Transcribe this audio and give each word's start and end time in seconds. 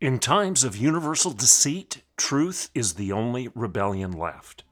In 0.00 0.20
times 0.20 0.62
of 0.62 0.76
universal 0.76 1.32
deceit, 1.32 2.02
truth 2.16 2.70
is 2.72 2.92
the 2.92 3.10
only 3.10 3.48
rebellion 3.56 4.12
left. 4.12 4.62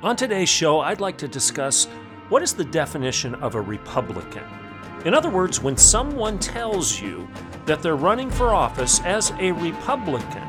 On 0.00 0.14
today's 0.14 0.48
show, 0.48 0.78
I'd 0.78 1.00
like 1.00 1.18
to 1.18 1.26
discuss 1.26 1.86
what 2.28 2.40
is 2.40 2.54
the 2.54 2.64
definition 2.64 3.34
of 3.34 3.56
a 3.56 3.60
Republican. 3.60 4.44
In 5.04 5.12
other 5.12 5.28
words, 5.28 5.60
when 5.60 5.76
someone 5.76 6.38
tells 6.38 7.00
you 7.00 7.28
that 7.66 7.82
they're 7.82 7.96
running 7.96 8.30
for 8.30 8.54
office 8.54 9.00
as 9.00 9.32
a 9.40 9.50
Republican, 9.50 10.46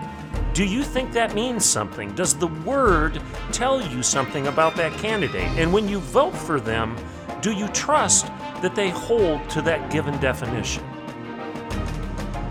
do 0.53 0.63
you 0.63 0.83
think 0.83 1.11
that 1.13 1.33
means 1.33 1.65
something? 1.65 2.13
Does 2.13 2.35
the 2.35 2.53
word 2.63 3.19
tell 3.51 3.81
you 3.81 4.03
something 4.03 4.45
about 4.45 4.75
that 4.75 4.93
candidate? 4.99 5.49
And 5.57 5.73
when 5.73 5.87
you 5.87 5.97
vote 5.97 6.37
for 6.37 6.59
them, 6.59 6.95
do 7.41 7.53
you 7.53 7.69
trust 7.69 8.27
that 8.61 8.75
they 8.75 8.91
hold 8.91 9.49
to 9.49 9.63
that 9.63 9.89
given 9.89 10.15
definition? 10.19 10.83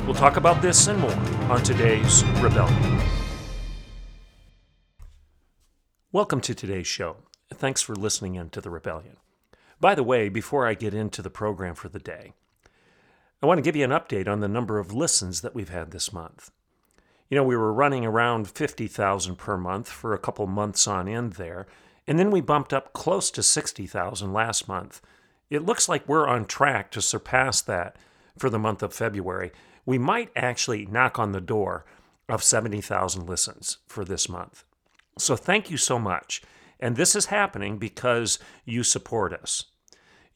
We'll 0.08 0.16
talk 0.16 0.38
about 0.38 0.62
this 0.62 0.86
and 0.86 0.98
more 0.98 1.12
on 1.50 1.62
today's 1.62 2.24
Rebellion. 2.40 2.98
Welcome 6.12 6.40
to 6.40 6.54
today's 6.54 6.86
show. 6.86 7.18
Thanks 7.52 7.82
for 7.82 7.94
listening 7.94 8.34
in 8.34 8.48
to 8.50 8.62
the 8.62 8.70
Rebellion. 8.70 9.18
By 9.78 9.94
the 9.94 10.02
way, 10.02 10.30
before 10.30 10.66
I 10.66 10.72
get 10.72 10.94
into 10.94 11.20
the 11.20 11.28
program 11.28 11.74
for 11.74 11.90
the 11.90 11.98
day, 11.98 12.32
I 13.42 13.46
want 13.46 13.58
to 13.58 13.62
give 13.62 13.76
you 13.76 13.84
an 13.84 13.90
update 13.90 14.26
on 14.26 14.40
the 14.40 14.48
number 14.48 14.78
of 14.78 14.94
listens 14.94 15.42
that 15.42 15.54
we've 15.54 15.68
had 15.68 15.90
this 15.90 16.10
month. 16.10 16.52
You 17.28 17.36
know, 17.36 17.44
we 17.44 17.54
were 17.54 17.70
running 17.70 18.06
around 18.06 18.48
50,000 18.48 19.36
per 19.36 19.58
month 19.58 19.90
for 19.90 20.14
a 20.14 20.18
couple 20.18 20.46
months 20.46 20.86
on 20.88 21.06
end 21.06 21.34
there, 21.34 21.66
and 22.06 22.18
then 22.18 22.30
we 22.30 22.40
bumped 22.40 22.72
up 22.72 22.94
close 22.94 23.30
to 23.32 23.42
60,000 23.42 24.32
last 24.32 24.68
month. 24.68 25.02
It 25.50 25.66
looks 25.66 25.86
like 25.86 26.08
we're 26.08 26.26
on 26.26 26.46
track 26.46 26.90
to 26.92 27.02
surpass 27.02 27.60
that 27.60 27.96
for 28.38 28.48
the 28.48 28.58
month 28.58 28.82
of 28.82 28.94
February 28.94 29.52
we 29.88 29.96
might 29.96 30.28
actually 30.36 30.84
knock 30.84 31.18
on 31.18 31.32
the 31.32 31.40
door 31.40 31.86
of 32.28 32.44
70,000 32.44 33.26
listens 33.26 33.78
for 33.86 34.04
this 34.04 34.28
month. 34.28 34.62
So 35.16 35.34
thank 35.34 35.70
you 35.70 35.78
so 35.78 35.98
much. 35.98 36.42
And 36.78 36.94
this 36.94 37.16
is 37.16 37.26
happening 37.26 37.78
because 37.78 38.38
you 38.66 38.82
support 38.82 39.32
us. 39.32 39.64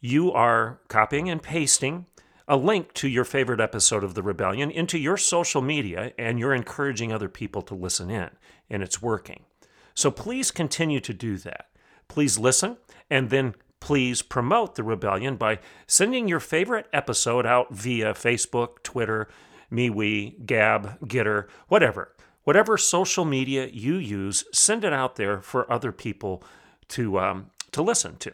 You 0.00 0.32
are 0.32 0.80
copying 0.88 1.28
and 1.28 1.42
pasting 1.42 2.06
a 2.48 2.56
link 2.56 2.94
to 2.94 3.08
your 3.08 3.26
favorite 3.26 3.60
episode 3.60 4.02
of 4.02 4.14
The 4.14 4.22
Rebellion 4.22 4.70
into 4.70 4.96
your 4.96 5.18
social 5.18 5.60
media, 5.60 6.14
and 6.18 6.38
you're 6.38 6.54
encouraging 6.54 7.12
other 7.12 7.28
people 7.28 7.60
to 7.60 7.74
listen 7.74 8.08
in, 8.08 8.30
and 8.70 8.82
it's 8.82 9.02
working. 9.02 9.44
So 9.92 10.10
please 10.10 10.50
continue 10.50 11.00
to 11.00 11.12
do 11.12 11.36
that. 11.36 11.66
Please 12.08 12.38
listen 12.38 12.78
and 13.10 13.28
then 13.28 13.54
please 13.82 14.22
promote 14.22 14.76
the 14.76 14.82
rebellion 14.84 15.34
by 15.34 15.58
sending 15.88 16.28
your 16.28 16.38
favorite 16.38 16.86
episode 16.92 17.44
out 17.44 17.74
via 17.74 18.14
Facebook, 18.14 18.80
Twitter, 18.84 19.26
MeWe, 19.72 20.46
Gab, 20.46 21.00
GETTR, 21.00 21.48
whatever. 21.66 22.14
Whatever 22.44 22.78
social 22.78 23.24
media 23.24 23.66
you 23.66 23.96
use, 23.96 24.44
send 24.52 24.84
it 24.84 24.92
out 24.92 25.16
there 25.16 25.40
for 25.40 25.70
other 25.70 25.90
people 25.90 26.44
to, 26.90 27.18
um, 27.18 27.50
to 27.72 27.82
listen 27.82 28.16
to 28.18 28.30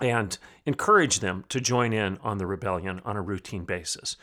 and 0.00 0.38
encourage 0.64 1.18
them 1.18 1.44
to 1.48 1.60
join 1.60 1.92
in 1.92 2.18
on 2.18 2.38
the 2.38 2.46
rebellion 2.46 3.02
on 3.04 3.16
a 3.16 3.20
routine 3.20 3.64
basis. 3.64 4.16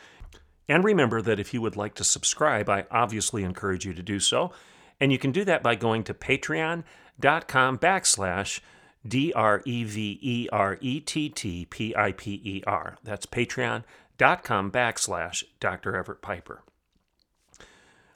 And 0.69 0.85
remember 0.85 1.21
that 1.21 1.41
if 1.41 1.53
you 1.53 1.61
would 1.61 1.75
like 1.75 1.95
to 1.95 2.05
subscribe, 2.05 2.69
I 2.69 2.85
obviously 2.89 3.43
encourage 3.43 3.85
you 3.85 3.93
to 3.93 4.01
do 4.01 4.21
so. 4.21 4.53
And 5.01 5.11
you 5.11 5.19
can 5.19 5.33
do 5.33 5.43
that 5.43 5.63
by 5.63 5.75
going 5.75 6.05
to 6.05 6.13
patreon.com 6.13 7.77
backslash 7.77 8.61
D 9.07 9.31
R 9.33 9.61
E 9.65 9.83
V 9.83 10.19
E 10.21 10.49
R 10.51 10.77
E 10.81 10.99
T 10.99 11.29
T 11.29 11.65
P 11.65 11.95
I 11.95 12.11
P 12.11 12.41
E 12.43 12.63
R. 12.67 12.97
That's 13.03 13.25
patreon.com 13.25 14.71
backslash 14.71 15.43
Dr. 15.59 15.95
Everett 15.95 16.21
Piper. 16.21 16.63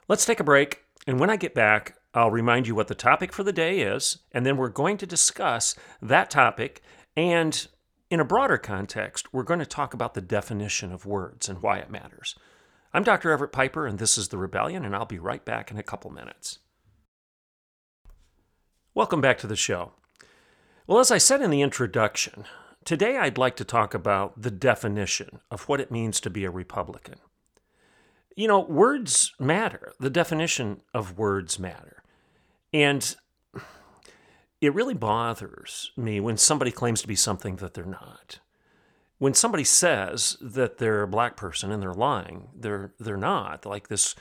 Let's 0.08 0.26
take 0.26 0.40
a 0.40 0.44
break, 0.44 0.84
and 1.06 1.18
when 1.18 1.30
I 1.30 1.36
get 1.36 1.54
back, 1.54 1.96
I'll 2.12 2.30
remind 2.30 2.68
you 2.68 2.74
what 2.74 2.88
the 2.88 2.94
topic 2.94 3.32
for 3.32 3.42
the 3.42 3.52
day 3.52 3.80
is, 3.80 4.18
and 4.32 4.44
then 4.44 4.56
we're 4.56 4.68
going 4.68 4.98
to 4.98 5.06
discuss 5.06 5.74
that 6.02 6.30
topic. 6.30 6.82
And 7.16 7.66
in 8.10 8.20
a 8.20 8.24
broader 8.24 8.58
context, 8.58 9.32
we're 9.32 9.42
going 9.42 9.60
to 9.60 9.66
talk 9.66 9.94
about 9.94 10.14
the 10.14 10.20
definition 10.20 10.92
of 10.92 11.06
words 11.06 11.48
and 11.48 11.62
why 11.62 11.78
it 11.78 11.90
matters. 11.90 12.36
I'm 12.92 13.02
Dr. 13.02 13.32
Everett 13.32 13.50
Piper, 13.50 13.86
and 13.86 13.98
this 13.98 14.16
is 14.16 14.28
The 14.28 14.38
Rebellion, 14.38 14.84
and 14.84 14.94
I'll 14.94 15.06
be 15.06 15.18
right 15.18 15.44
back 15.44 15.70
in 15.70 15.78
a 15.78 15.82
couple 15.82 16.12
minutes. 16.12 16.58
Welcome 18.94 19.20
back 19.20 19.38
to 19.38 19.48
the 19.48 19.56
show. 19.56 19.92
Well, 20.86 20.98
as 20.98 21.10
I 21.10 21.16
said 21.16 21.40
in 21.40 21.50
the 21.50 21.62
introduction, 21.62 22.44
today 22.84 23.16
I'd 23.16 23.38
like 23.38 23.56
to 23.56 23.64
talk 23.64 23.94
about 23.94 24.42
the 24.42 24.50
definition 24.50 25.40
of 25.50 25.62
what 25.62 25.80
it 25.80 25.90
means 25.90 26.20
to 26.20 26.28
be 26.28 26.44
a 26.44 26.50
Republican. 26.50 27.14
You 28.36 28.48
know, 28.48 28.60
words 28.60 29.32
matter. 29.40 29.94
The 29.98 30.10
definition 30.10 30.82
of 30.92 31.16
words 31.16 31.58
matter. 31.58 32.02
And 32.70 33.16
it 34.60 34.74
really 34.74 34.92
bothers 34.92 35.90
me 35.96 36.20
when 36.20 36.36
somebody 36.36 36.70
claims 36.70 37.00
to 37.00 37.08
be 37.08 37.16
something 37.16 37.56
that 37.56 37.72
they're 37.72 37.86
not. 37.86 38.40
When 39.16 39.32
somebody 39.32 39.64
says 39.64 40.36
that 40.42 40.76
they're 40.76 41.02
a 41.02 41.08
black 41.08 41.34
person 41.34 41.72
and 41.72 41.82
they're 41.82 41.94
lying, 41.94 42.48
they're 42.54 42.92
they're 43.00 43.16
not. 43.16 43.64
Like 43.64 43.88
this 43.88 44.14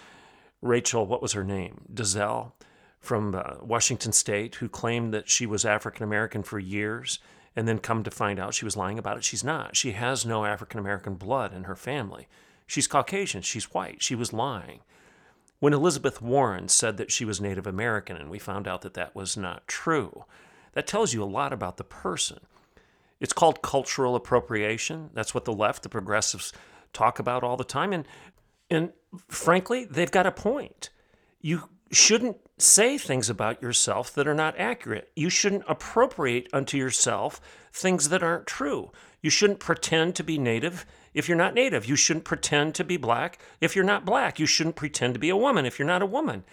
Rachel, 0.62 1.06
what 1.06 1.22
was 1.22 1.34
her 1.34 1.44
name? 1.44 1.82
Dolezal 1.94 2.54
from 3.04 3.36
uh, 3.36 3.56
Washington 3.62 4.14
State 4.14 4.56
who 4.56 4.70
claimed 4.70 5.14
that 5.14 5.30
she 5.30 5.46
was 5.46 5.66
African 5.66 6.04
American 6.04 6.42
for 6.42 6.58
years 6.58 7.20
and 7.54 7.68
then 7.68 7.78
come 7.78 8.02
to 8.04 8.10
find 8.10 8.40
out 8.40 8.54
she 8.54 8.66
was 8.66 8.78
lying 8.78 8.98
about 8.98 9.18
it. 9.18 9.26
She's 9.26 9.44
not. 9.44 9.76
She 9.76 9.92
has 9.92 10.26
no 10.26 10.46
African 10.46 10.80
American 10.80 11.16
blood 11.16 11.54
in 11.54 11.66
her 11.66 11.76
family. 11.76 12.28
She's 12.66 12.88
Caucasian. 12.88 13.42
She's 13.42 13.74
white. 13.74 14.02
She 14.02 14.16
was 14.16 14.32
lying. 14.32 14.80
When 15.60 15.74
Elizabeth 15.74 16.22
Warren 16.22 16.70
said 16.70 16.96
that 16.98 17.12
she 17.12 17.26
was 17.26 17.42
Native 17.42 17.68
American 17.68 18.16
and 18.16 18.30
we 18.30 18.40
found 18.40 18.68
out 18.70 18.82
that 18.82 18.94
that 18.94 19.14
was 19.14 19.36
not 19.36 19.68
true, 19.68 20.24
that 20.72 20.88
tells 20.88 21.14
you 21.14 21.22
a 21.22 21.26
lot 21.26 21.52
about 21.52 21.76
the 21.76 21.84
person. 21.84 22.40
It's 23.20 23.34
called 23.34 23.62
cultural 23.62 24.16
appropriation. 24.16 25.10
That's 25.14 25.34
what 25.34 25.44
the 25.44 25.54
left, 25.54 25.84
the 25.84 25.90
progressives, 25.90 26.54
talk 26.94 27.20
about 27.20 27.44
all 27.44 27.58
the 27.58 27.64
time. 27.66 27.92
And, 27.92 28.06
and 28.70 28.94
frankly, 29.28 29.84
they've 29.86 30.10
got 30.10 30.26
a 30.26 30.32
point. 30.32 30.90
You 31.42 31.70
shouldn't 31.94 32.38
say 32.58 32.98
things 32.98 33.30
about 33.30 33.62
yourself 33.62 34.14
that 34.14 34.28
are 34.28 34.34
not 34.34 34.58
accurate. 34.58 35.12
You 35.16 35.30
shouldn't 35.30 35.66
appropriate 35.68 36.48
unto 36.54 36.78
yourself 36.78 37.42
things 37.72 38.10
that 38.10 38.24
aren't 38.24 38.48
true. 38.48 38.92
You 39.22 39.30
shouldn't 39.30 39.60
pretend 39.60 40.16
to 40.16 40.24
be 40.24 40.38
native 40.38 40.86
if 41.14 41.28
you're 41.28 41.38
not 41.38 41.54
native. 41.54 41.86
You 41.86 41.96
shouldn't 41.96 42.26
pretend 42.26 42.76
to 42.76 42.84
be 42.84 42.98
black 42.98 43.40
if 43.60 43.76
you're 43.76 43.86
not 43.86 44.06
black. 44.06 44.40
You 44.40 44.46
shouldn't 44.46 44.76
pretend 44.76 45.14
to 45.14 45.20
be 45.20 45.30
a 45.30 45.38
woman 45.38 45.66
if 45.66 45.80
you're 45.80 45.88
not 45.88 46.02
a 46.02 46.08
woman. 46.08 46.44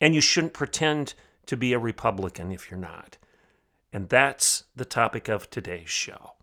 And 0.00 0.14
you 0.14 0.20
shouldn't 0.20 0.54
pretend 0.54 1.14
to 1.46 1.56
be 1.56 1.72
a 1.72 1.78
Republican 1.78 2.52
if 2.52 2.70
you're 2.70 2.80
not. 2.80 3.16
And 3.92 4.08
that's 4.08 4.64
the 4.76 4.84
topic 4.84 5.28
of 5.28 5.48
today's 5.50 5.90
show. 5.90 6.34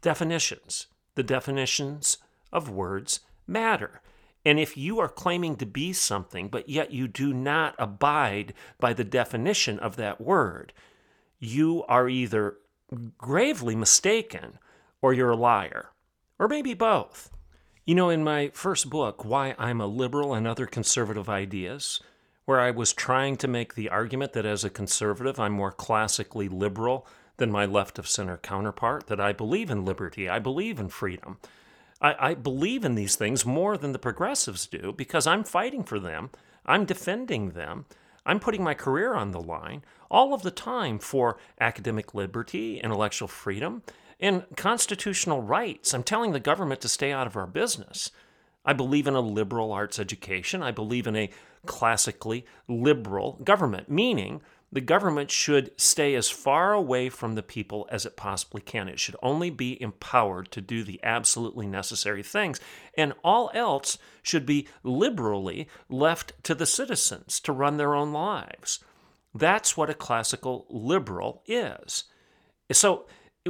Definitions. 0.00 0.88
The 1.14 1.22
definitions 1.22 2.18
of 2.52 2.68
words 2.68 3.20
matter. 3.46 4.00
And 4.46 4.60
if 4.60 4.76
you 4.76 5.00
are 5.00 5.08
claiming 5.08 5.56
to 5.56 5.66
be 5.66 5.92
something, 5.92 6.46
but 6.46 6.68
yet 6.68 6.92
you 6.92 7.08
do 7.08 7.34
not 7.34 7.74
abide 7.80 8.54
by 8.78 8.92
the 8.92 9.02
definition 9.02 9.80
of 9.80 9.96
that 9.96 10.20
word, 10.20 10.72
you 11.40 11.82
are 11.88 12.08
either 12.08 12.58
gravely 13.18 13.74
mistaken 13.74 14.60
or 15.02 15.12
you're 15.12 15.30
a 15.30 15.36
liar, 15.36 15.90
or 16.38 16.46
maybe 16.46 16.74
both. 16.74 17.32
You 17.84 17.96
know, 17.96 18.08
in 18.08 18.22
my 18.22 18.50
first 18.54 18.88
book, 18.88 19.24
Why 19.24 19.56
I'm 19.58 19.80
a 19.80 19.88
Liberal 19.88 20.32
and 20.32 20.46
Other 20.46 20.66
Conservative 20.66 21.28
Ideas, 21.28 22.00
where 22.44 22.60
I 22.60 22.70
was 22.70 22.92
trying 22.92 23.36
to 23.38 23.48
make 23.48 23.74
the 23.74 23.88
argument 23.88 24.32
that 24.34 24.46
as 24.46 24.62
a 24.62 24.70
conservative, 24.70 25.40
I'm 25.40 25.54
more 25.54 25.72
classically 25.72 26.48
liberal 26.48 27.04
than 27.38 27.50
my 27.50 27.66
left 27.66 27.98
of 27.98 28.06
center 28.06 28.36
counterpart, 28.36 29.08
that 29.08 29.20
I 29.20 29.32
believe 29.32 29.72
in 29.72 29.84
liberty, 29.84 30.28
I 30.28 30.38
believe 30.38 30.78
in 30.78 30.88
freedom. 30.88 31.38
I, 32.00 32.30
I 32.30 32.34
believe 32.34 32.84
in 32.84 32.94
these 32.94 33.16
things 33.16 33.46
more 33.46 33.76
than 33.76 33.92
the 33.92 33.98
progressives 33.98 34.66
do 34.66 34.92
because 34.96 35.26
I'm 35.26 35.44
fighting 35.44 35.84
for 35.84 35.98
them. 35.98 36.30
I'm 36.64 36.84
defending 36.84 37.50
them. 37.50 37.86
I'm 38.24 38.40
putting 38.40 38.64
my 38.64 38.74
career 38.74 39.14
on 39.14 39.30
the 39.30 39.40
line 39.40 39.84
all 40.10 40.34
of 40.34 40.42
the 40.42 40.50
time 40.50 40.98
for 40.98 41.38
academic 41.60 42.14
liberty, 42.14 42.80
intellectual 42.80 43.28
freedom, 43.28 43.82
and 44.20 44.44
constitutional 44.56 45.42
rights. 45.42 45.94
I'm 45.94 46.02
telling 46.02 46.32
the 46.32 46.40
government 46.40 46.80
to 46.82 46.88
stay 46.88 47.12
out 47.12 47.26
of 47.26 47.36
our 47.36 47.46
business. 47.46 48.10
I 48.64 48.72
believe 48.72 49.06
in 49.06 49.14
a 49.14 49.20
liberal 49.20 49.72
arts 49.72 49.98
education. 49.98 50.62
I 50.62 50.72
believe 50.72 51.06
in 51.06 51.16
a 51.16 51.30
classically 51.66 52.44
liberal 52.68 53.38
government, 53.44 53.88
meaning 53.88 54.40
the 54.72 54.80
government 54.80 55.30
should 55.30 55.70
stay 55.76 56.14
as 56.14 56.28
far 56.28 56.72
away 56.72 57.08
from 57.08 57.34
the 57.34 57.42
people 57.42 57.88
as 57.90 58.04
it 58.04 58.16
possibly 58.16 58.60
can. 58.60 58.88
It 58.88 58.98
should 58.98 59.16
only 59.22 59.48
be 59.48 59.80
empowered 59.80 60.50
to 60.52 60.60
do 60.60 60.82
the 60.82 61.00
absolutely 61.02 61.66
necessary 61.66 62.22
things, 62.22 62.60
and 62.96 63.14
all 63.22 63.50
else 63.54 63.96
should 64.22 64.44
be 64.44 64.68
liberally 64.82 65.68
left 65.88 66.32
to 66.44 66.54
the 66.54 66.66
citizens 66.66 67.38
to 67.40 67.52
run 67.52 67.76
their 67.76 67.94
own 67.94 68.12
lives. 68.12 68.80
That's 69.34 69.76
what 69.76 69.90
a 69.90 69.94
classical 69.94 70.66
liberal 70.68 71.42
is. 71.46 72.04
So, 72.72 73.06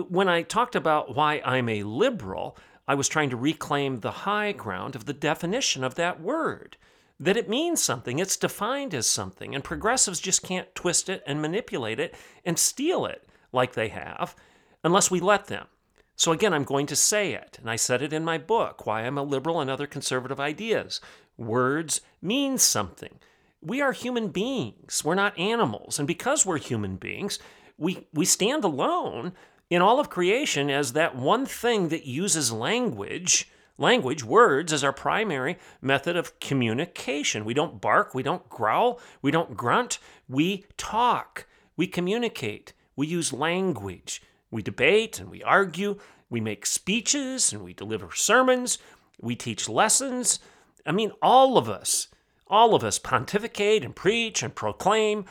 when 0.09 0.29
I 0.29 0.43
talked 0.43 0.77
about 0.77 1.17
why 1.17 1.41
I'm 1.43 1.71
a 1.71 1.83
liberal, 1.85 2.59
I 2.87 2.95
was 2.95 3.09
trying 3.09 3.31
to 3.31 3.37
reclaim 3.37 4.01
the 4.01 4.11
high 4.11 4.53
ground 4.53 4.95
of 4.95 5.07
the 5.07 5.15
definition 5.15 5.83
of 5.83 5.95
that 5.95 6.21
word. 6.21 6.77
That 7.19 7.37
it 7.37 7.49
means 7.49 7.83
something, 7.83 8.19
it's 8.19 8.37
defined 8.37 8.93
as 8.93 9.07
something, 9.07 9.55
and 9.55 9.65
progressives 9.65 10.21
just 10.21 10.43
can't 10.43 10.75
twist 10.75 11.09
it 11.09 11.23
and 11.27 11.41
manipulate 11.41 11.99
it 11.99 12.15
and 12.45 12.59
steal 12.59 13.07
it 13.07 13.27
like 13.53 13.73
they 13.73 13.89
have 13.89 14.37
unless 14.85 15.11
we 15.11 15.21
let 15.21 15.47
them. 15.47 15.67
So, 16.15 16.33
again, 16.33 16.55
I'm 16.55 16.65
going 16.65 16.87
to 16.87 16.97
say 16.97 17.35
it, 17.35 17.59
and 17.61 17.71
I 17.71 17.77
said 17.77 18.01
it 18.01 18.13
in 18.13 18.25
my 18.25 18.39
book, 18.39 18.87
Why 18.87 19.03
I'm 19.03 19.19
a 19.19 19.23
Liberal 19.23 19.61
and 19.61 19.69
Other 19.71 19.87
Conservative 19.87 20.41
Ideas. 20.41 21.01
Words 21.37 22.01
mean 22.23 22.57
something. 22.57 23.19
We 23.61 23.83
are 23.83 23.93
human 23.93 24.29
beings, 24.29 25.03
we're 25.05 25.15
not 25.15 25.39
animals. 25.39 25.99
And 25.99 26.09
because 26.09 26.47
we're 26.47 26.59
human 26.59 26.97
beings, 26.97 27.39
we, 27.77 28.07
we 28.15 28.25
stand 28.25 28.65
alone 28.65 29.33
in 29.69 29.83
all 29.83 30.01
of 30.01 30.09
creation 30.09 30.71
as 30.71 30.93
that 30.93 31.17
one 31.17 31.45
thing 31.45 31.89
that 31.89 32.07
uses 32.07 32.53
language, 32.53 33.51
language, 33.79 34.25
words, 34.25 34.73
as 34.73 34.85
our 34.85 34.93
primary 34.93 35.59
method 35.81 36.17
of 36.17 36.39
communication. 36.41 37.45
We 37.45 37.55
don't 37.55 37.81
bark, 37.81 38.15
we 38.15 38.23
don't 38.23 38.49
growl, 38.49 39.01
we 39.23 39.31
don't 39.31 39.57
grunt, 39.57 39.99
we 40.29 40.65
talk, 40.77 41.47
we 41.77 41.87
communicate, 41.87 42.73
we 42.95 43.07
use 43.07 43.33
language, 43.33 44.23
we 44.51 44.63
debate 44.63 45.21
and 45.21 45.31
we 45.31 45.43
argue, 45.43 45.99
we 46.31 46.41
make 46.41 46.67
speeches 46.67 47.53
and 47.53 47.63
we 47.63 47.73
deliver 47.73 48.11
sermons, 48.15 48.79
we 49.21 49.37
teach 49.37 49.69
lessons. 49.69 50.39
I 50.85 50.93
mean, 50.93 51.13
all 51.23 51.59
of 51.59 51.69
us, 51.69 52.09
all 52.49 52.75
of 52.75 52.85
us 52.85 52.99
pontificate 52.99 53.85
and 53.85 53.95
preach 53.95 54.43
and 54.43 54.55
proclaim. 54.55 55.25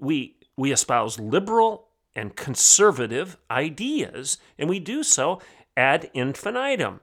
We, 0.00 0.36
we 0.56 0.72
espouse 0.72 1.18
liberal 1.18 1.88
and 2.14 2.34
conservative 2.34 3.36
ideas, 3.50 4.38
and 4.58 4.68
we 4.68 4.80
do 4.80 5.02
so 5.04 5.40
ad 5.76 6.10
infinitum. 6.14 7.00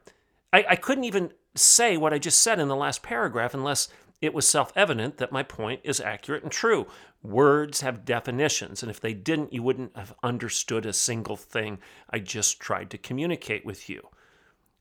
I, 0.55 0.65
I 0.69 0.75
couldn't 0.77 1.03
even 1.03 1.33
say 1.53 1.97
what 1.97 2.13
I 2.13 2.17
just 2.17 2.39
said 2.39 2.59
in 2.59 2.69
the 2.69 2.77
last 2.77 3.03
paragraph 3.03 3.53
unless 3.53 3.89
it 4.21 4.33
was 4.33 4.47
self 4.47 4.71
evident 4.73 5.17
that 5.17 5.33
my 5.33 5.43
point 5.43 5.81
is 5.83 5.99
accurate 5.99 6.43
and 6.43 6.51
true. 6.51 6.87
Words 7.21 7.81
have 7.81 8.05
definitions, 8.05 8.81
and 8.81 8.89
if 8.89 9.01
they 9.01 9.13
didn't, 9.13 9.51
you 9.51 9.61
wouldn't 9.61 9.97
have 9.97 10.15
understood 10.23 10.85
a 10.85 10.93
single 10.93 11.35
thing 11.35 11.79
I 12.09 12.19
just 12.19 12.61
tried 12.61 12.89
to 12.91 12.97
communicate 12.97 13.65
with 13.65 13.89
you. 13.89 14.07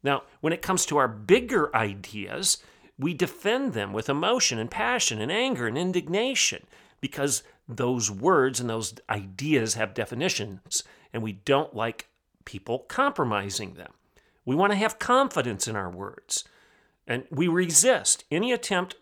Now, 0.05 0.23
when 0.41 0.53
it 0.53 0.63
comes 0.63 0.87
to 0.87 0.97
our 0.97 1.09
bigger 1.09 1.75
ideas, 1.75 2.59
we 2.97 3.13
defend 3.13 3.73
them 3.73 3.93
with 3.93 4.09
emotion 4.09 4.61
and 4.61 4.71
passion 4.71 5.21
and 5.21 5.33
anger 5.33 5.67
and 5.67 5.77
indignation 5.77 6.67
because 7.01 7.43
those 7.67 8.13
words 8.13 8.61
and 8.61 8.71
those 8.71 8.95
ideas 9.11 9.75
have 9.75 9.93
definitions, 9.93 10.85
and 11.13 11.21
we 11.21 11.33
don't 11.33 11.75
like 11.75 12.11
people 12.45 12.81
compromising 12.81 13.75
them. 13.75 13.91
We 14.45 14.55
want 14.55 14.73
to 14.73 14.79
have 14.79 14.99
confidence 14.99 15.67
in 15.67 15.77
our 15.77 15.91
words, 15.91 16.45
and 17.07 17.25
we 17.31 17.49
resist 17.49 18.25
any 18.31 18.53
attempt 18.53 18.97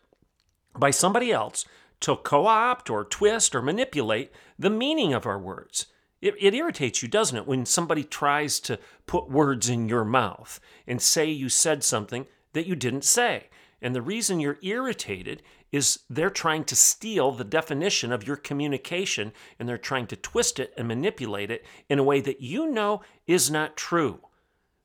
by 0.78 0.90
somebody 0.90 1.32
else 1.32 1.64
to 2.00 2.16
co 2.16 2.46
opt 2.46 2.90
or 2.90 3.04
twist 3.04 3.54
or 3.54 3.62
manipulate 3.62 4.32
the 4.58 4.70
meaning 4.70 5.12
of 5.12 5.26
our 5.26 5.38
words. 5.38 5.86
It, 6.20 6.34
it, 6.38 6.54
irritates 6.54 7.02
you, 7.02 7.08
doesn't 7.08 7.36
it, 7.36 7.46
when 7.48 7.66
somebody 7.66 8.04
tries 8.04 8.60
to 8.60 8.78
put 9.06 9.28
words 9.28 9.68
in 9.68 9.88
your 9.88 10.04
mouth 10.04 10.60
and 10.86 11.02
say 11.02 11.28
you 11.28 11.48
said 11.48 11.82
something 11.82 12.26
that 12.52 12.66
you 12.66 12.76
didn't 12.76 13.04
say. 13.04 13.48
And 13.80 13.94
the 13.94 14.02
reason 14.02 14.38
you're 14.38 14.58
irritated 14.62 15.42
is 15.72 16.00
they're 16.08 16.30
trying 16.30 16.62
to 16.64 16.76
steal 16.76 17.32
the 17.32 17.42
definition 17.42 18.12
of 18.12 18.26
your 18.26 18.36
communication 18.36 19.32
and 19.58 19.68
they're 19.68 19.78
trying 19.78 20.06
to 20.06 20.16
twist 20.16 20.60
it 20.60 20.72
and 20.76 20.86
manipulate 20.86 21.50
it 21.50 21.64
in 21.88 21.98
a 21.98 22.04
way 22.04 22.20
that 22.20 22.40
you 22.40 22.70
know 22.70 23.02
is 23.26 23.50
not 23.50 23.76
true. 23.76 24.20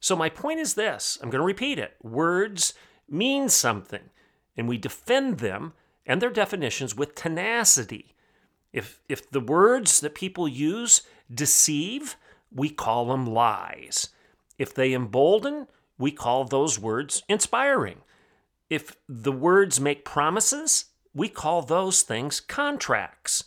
So, 0.08 0.16
my 0.16 0.30
point 0.30 0.62
is 0.62 0.76
this 0.76 1.20
I'm 1.22 1.30
going 1.30 1.42
to 1.42 1.46
repeat 1.46 1.78
it 1.78 1.98
words 2.02 2.74
mean 3.10 3.50
something, 3.50 4.10
and 4.56 4.66
we 4.66 4.78
defend 4.78 5.40
them 5.40 5.74
and 6.06 6.22
their 6.22 6.30
definitions 6.30 6.96
with 6.96 7.14
tenacity. 7.14 8.16
If, 8.72 9.02
if 9.10 9.30
the 9.30 9.42
words 9.42 10.00
that 10.00 10.16
people 10.16 10.48
use 10.48 11.02
deceive, 11.30 12.16
we 12.56 12.70
call 12.70 13.08
them 13.08 13.26
lies. 13.26 14.08
If 14.58 14.74
they 14.74 14.94
embolden, 14.94 15.68
we 15.98 16.12
call 16.14 16.46
those 16.46 16.80
words 16.80 17.24
inspiring. 17.28 17.98
If 18.70 18.96
the 19.10 19.34
words 19.34 19.82
make 19.82 20.06
promises, 20.06 20.86
we 21.14 21.28
call 21.28 21.64
those 21.64 22.02
things 22.02 22.40
contracts. 22.40 23.44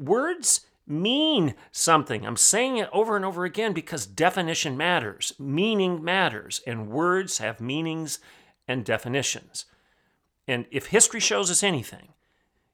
Words 0.00 0.65
mean 0.86 1.54
something. 1.72 2.24
I'm 2.26 2.36
saying 2.36 2.76
it 2.76 2.88
over 2.92 3.16
and 3.16 3.24
over 3.24 3.44
again 3.44 3.72
because 3.72 4.06
definition 4.06 4.76
matters, 4.76 5.32
meaning 5.38 6.02
matters, 6.02 6.60
and 6.66 6.88
words 6.88 7.38
have 7.38 7.60
meanings 7.60 8.20
and 8.68 8.84
definitions. 8.84 9.64
And 10.46 10.66
if 10.70 10.86
history 10.86 11.20
shows 11.20 11.50
us 11.50 11.62
anything, 11.62 12.08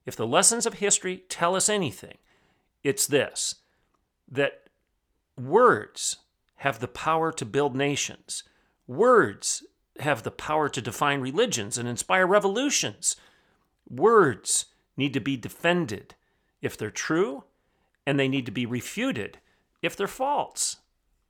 if 0.05 0.15
the 0.15 0.27
lessons 0.27 0.65
of 0.65 0.75
history 0.75 1.23
tell 1.29 1.55
us 1.55 1.69
anything, 1.69 2.17
it's 2.83 3.07
this 3.07 3.55
that 4.29 4.67
words 5.37 6.17
have 6.57 6.79
the 6.79 6.87
power 6.87 7.31
to 7.31 7.45
build 7.45 7.75
nations. 7.75 8.43
Words 8.87 9.63
have 9.99 10.23
the 10.23 10.31
power 10.31 10.69
to 10.69 10.81
define 10.81 11.21
religions 11.21 11.77
and 11.77 11.87
inspire 11.87 12.27
revolutions. 12.27 13.15
Words 13.89 14.65
need 14.97 15.13
to 15.13 15.19
be 15.19 15.37
defended 15.37 16.15
if 16.61 16.77
they're 16.77 16.91
true, 16.91 17.43
and 18.05 18.19
they 18.19 18.27
need 18.27 18.45
to 18.45 18.51
be 18.51 18.65
refuted 18.65 19.39
if 19.81 19.95
they're 19.95 20.07
false. 20.07 20.77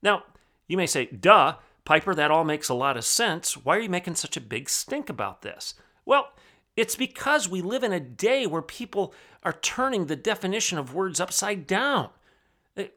Now, 0.02 0.24
you 0.68 0.78
may 0.78 0.86
say, 0.86 1.06
duh, 1.06 1.56
Piper, 1.86 2.16
that 2.16 2.32
all 2.32 2.44
makes 2.44 2.70
a 2.70 2.74
lot 2.74 2.98
of 2.98 3.06
sense. 3.06 3.58
Why 3.58 3.78
are 3.78 3.82
you 3.82 3.90
making 3.90 4.16
such 4.16 4.38
a 4.38 4.42
big 4.42 4.70
stink 4.70 5.10
about 5.10 5.42
this? 5.42 5.76
Well, 6.06 6.30
it's 6.76 6.96
because 6.96 7.50
we 7.50 7.62
live 7.62 7.84
in 7.84 7.94
a 7.94 8.00
day 8.00 8.48
where 8.48 8.62
people 8.62 9.14
are 9.44 9.54
turning 9.54 10.06
the 10.06 10.16
definition 10.16 10.78
of 10.78 10.94
words 10.94 11.20
upside 11.20 11.68
down 11.68 12.10
eh, 12.78 12.88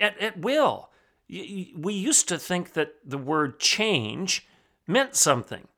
at, 0.00 0.20
at 0.20 0.38
will. 0.38 0.90
We 1.28 1.94
used 1.94 2.28
to 2.28 2.38
think 2.38 2.74
that 2.74 2.96
the 3.04 3.18
word 3.18 3.58
change 3.58 4.46
meant 4.86 5.14
something 5.14 5.68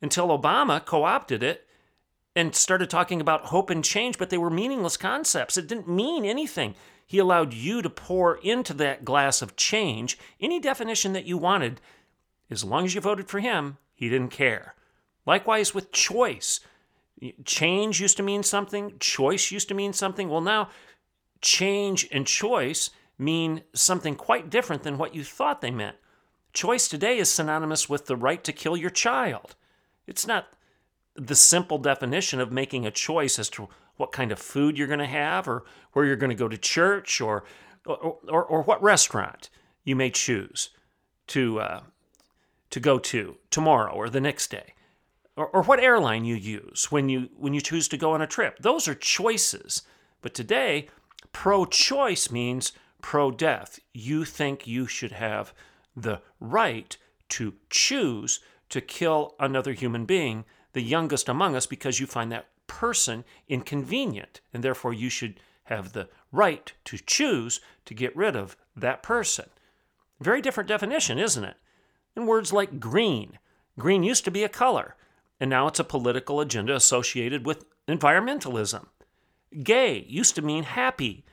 until 0.00 0.28
Obama 0.28 0.82
co 0.84 1.04
opted 1.04 1.42
it 1.42 1.66
and 2.34 2.54
started 2.54 2.90
talking 2.90 3.20
about 3.20 3.46
hope 3.46 3.70
and 3.70 3.84
change, 3.84 4.18
but 4.18 4.30
they 4.30 4.38
were 4.38 4.50
meaningless 4.50 4.96
concepts. 4.96 5.58
It 5.58 5.66
didn't 5.66 5.88
mean 5.88 6.24
anything. 6.24 6.74
He 7.06 7.18
allowed 7.18 7.52
you 7.52 7.82
to 7.82 7.90
pour 7.90 8.36
into 8.36 8.74
that 8.74 9.04
glass 9.04 9.42
of 9.42 9.56
change 9.56 10.18
any 10.40 10.60
definition 10.60 11.12
that 11.12 11.26
you 11.26 11.36
wanted. 11.36 11.80
As 12.50 12.64
long 12.64 12.84
as 12.84 12.94
you 12.94 13.00
voted 13.00 13.28
for 13.28 13.40
him, 13.40 13.78
he 13.94 14.08
didn't 14.08 14.30
care. 14.30 14.74
Likewise 15.26 15.74
with 15.74 15.92
choice. 15.92 16.60
Change 17.44 18.00
used 18.00 18.16
to 18.16 18.22
mean 18.22 18.42
something, 18.42 18.94
choice 18.98 19.50
used 19.50 19.68
to 19.68 19.74
mean 19.74 19.92
something. 19.92 20.28
Well, 20.28 20.40
now 20.40 20.68
change 21.40 22.08
and 22.10 22.26
choice 22.26 22.90
mean 23.18 23.62
something 23.72 24.16
quite 24.16 24.50
different 24.50 24.82
than 24.82 24.98
what 24.98 25.14
you 25.14 25.24
thought 25.24 25.60
they 25.60 25.70
meant. 25.70 25.96
Choice 26.52 26.88
today 26.88 27.18
is 27.18 27.30
synonymous 27.30 27.88
with 27.88 28.06
the 28.06 28.16
right 28.16 28.42
to 28.44 28.52
kill 28.52 28.76
your 28.76 28.90
child. 28.90 29.54
It's 30.06 30.26
not 30.26 30.48
the 31.14 31.34
simple 31.34 31.78
definition 31.78 32.40
of 32.40 32.52
making 32.52 32.86
a 32.86 32.90
choice 32.90 33.38
as 33.38 33.48
to 33.50 33.68
what 33.96 34.12
kind 34.12 34.32
of 34.32 34.38
food 34.38 34.76
you're 34.76 34.86
going 34.86 34.98
to 34.98 35.06
have 35.06 35.46
or 35.48 35.64
where 35.92 36.04
you're 36.04 36.16
going 36.16 36.30
to 36.30 36.36
go 36.36 36.48
to 36.48 36.58
church 36.58 37.20
or, 37.20 37.44
or, 37.86 38.18
or, 38.28 38.44
or 38.44 38.62
what 38.62 38.82
restaurant 38.82 39.50
you 39.84 39.94
may 39.94 40.10
choose 40.10 40.70
to, 41.28 41.60
uh, 41.60 41.80
to 42.70 42.80
go 42.80 42.98
to 42.98 43.36
tomorrow 43.50 43.92
or 43.92 44.08
the 44.08 44.20
next 44.20 44.50
day. 44.50 44.74
Or, 45.36 45.48
or 45.48 45.62
what 45.64 45.80
airline 45.80 46.24
you 46.24 46.36
use 46.36 46.92
when 46.92 47.08
you, 47.08 47.28
when 47.36 47.54
you 47.54 47.60
choose 47.60 47.88
to 47.88 47.96
go 47.96 48.12
on 48.12 48.22
a 48.22 48.26
trip. 48.26 48.58
Those 48.60 48.86
are 48.86 48.94
choices. 48.94 49.82
But 50.22 50.32
today, 50.32 50.88
pro 51.32 51.64
choice 51.64 52.30
means 52.30 52.72
pro 53.00 53.30
death. 53.30 53.80
You 53.92 54.24
think 54.24 54.66
you 54.66 54.86
should 54.86 55.12
have 55.12 55.52
the 55.96 56.20
right 56.40 56.96
to 57.30 57.54
choose 57.68 58.40
to 58.68 58.80
kill 58.80 59.34
another 59.38 59.72
human 59.72 60.04
being, 60.04 60.44
the 60.72 60.82
youngest 60.82 61.28
among 61.28 61.54
us, 61.54 61.66
because 61.66 62.00
you 62.00 62.06
find 62.06 62.32
that 62.32 62.46
person 62.80 63.24
inconvenient. 63.48 64.40
And 64.52 64.62
therefore, 64.64 64.92
you 64.92 65.08
should 65.08 65.40
have 65.64 65.92
the 65.92 66.08
right 66.32 66.72
to 66.84 66.98
choose 66.98 67.60
to 67.84 67.94
get 67.94 68.16
rid 68.16 68.34
of 68.36 68.56
that 68.76 69.02
person. 69.02 69.46
Very 70.20 70.40
different 70.40 70.68
definition, 70.68 71.18
isn't 71.18 71.44
it? 71.44 71.56
In 72.16 72.26
words 72.26 72.52
like 72.52 72.80
green. 72.80 73.38
Green 73.78 74.02
used 74.02 74.24
to 74.24 74.30
be 74.30 74.44
a 74.44 74.48
color. 74.48 74.96
and 75.40 75.50
now 75.50 75.66
it's 75.66 75.80
a 75.80 75.84
political 75.84 76.40
agenda 76.40 76.74
associated 76.74 77.44
with 77.44 77.64
environmentalism. 77.86 78.86
Gay 79.62 80.04
used 80.08 80.34
to 80.34 80.42
mean 80.42 80.64
happy, 80.64 81.24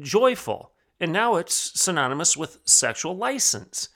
joyful, 0.00 0.72
and 0.98 1.12
now 1.12 1.36
it's 1.36 1.80
synonymous 1.80 2.36
with 2.36 2.58
sexual 2.64 3.16
license. 3.16 3.88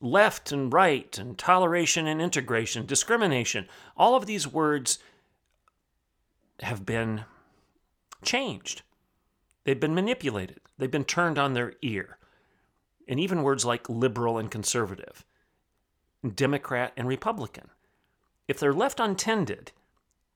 Left 0.00 0.52
and 0.52 0.72
right, 0.72 1.16
and 1.18 1.38
toleration 1.38 2.06
and 2.06 2.20
integration, 2.20 2.86
discrimination, 2.86 3.66
all 3.96 4.14
of 4.14 4.26
these 4.26 4.46
words 4.46 4.98
have 6.60 6.86
been 6.86 7.24
changed. 8.24 8.82
They've 9.64 9.78
been 9.78 9.94
manipulated, 9.94 10.60
they've 10.78 10.90
been 10.90 11.04
turned 11.04 11.38
on 11.38 11.54
their 11.54 11.74
ear. 11.82 12.18
And 13.08 13.20
even 13.20 13.42
words 13.42 13.64
like 13.64 13.88
liberal 13.88 14.38
and 14.38 14.50
conservative, 14.50 15.24
Democrat 16.34 16.92
and 16.96 17.06
Republican. 17.06 17.68
If 18.48 18.58
they're 18.58 18.72
left 18.72 19.00
untended, 19.00 19.72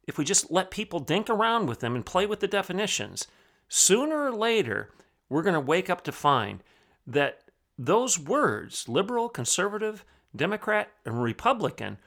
if 0.06 0.18
we 0.18 0.24
just 0.24 0.50
let 0.50 0.70
people 0.70 1.00
dink 1.00 1.28
around 1.28 1.66
with 1.66 1.80
them 1.80 1.94
and 1.94 2.04
play 2.04 2.26
with 2.26 2.40
the 2.40 2.48
definitions, 2.48 3.26
sooner 3.68 4.24
or 4.24 4.32
later, 4.32 4.90
we're 5.28 5.42
going 5.42 5.54
to 5.54 5.60
wake 5.60 5.88
up 5.90 6.02
to 6.04 6.12
find 6.12 6.62
that 7.06 7.42
those 7.78 8.18
words, 8.18 8.88
liberal, 8.88 9.28
conservative, 9.28 10.04
Democrat, 10.34 10.90
and 11.04 11.22
Republican, 11.22 11.98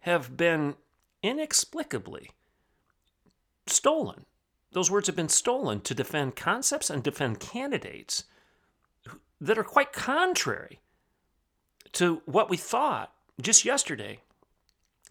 have 0.00 0.36
been 0.36 0.74
inexplicably 1.22 2.30
stolen. 3.66 4.26
Those 4.72 4.90
words 4.90 5.06
have 5.06 5.16
been 5.16 5.28
stolen 5.28 5.80
to 5.82 5.94
defend 5.94 6.36
concepts 6.36 6.90
and 6.90 7.02
defend 7.02 7.40
candidates 7.40 8.24
that 9.40 9.58
are 9.58 9.64
quite 9.64 9.92
contrary 9.92 10.80
to 11.92 12.22
what 12.26 12.50
we 12.50 12.56
thought 12.56 13.12
just 13.40 13.64
yesterday 13.64 14.20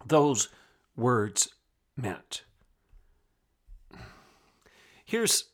those 0.05 0.49
words 0.95 1.49
meant. 1.95 2.43
Here's, 5.05 5.45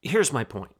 here's 0.00 0.32
my 0.32 0.44
point. 0.44 0.72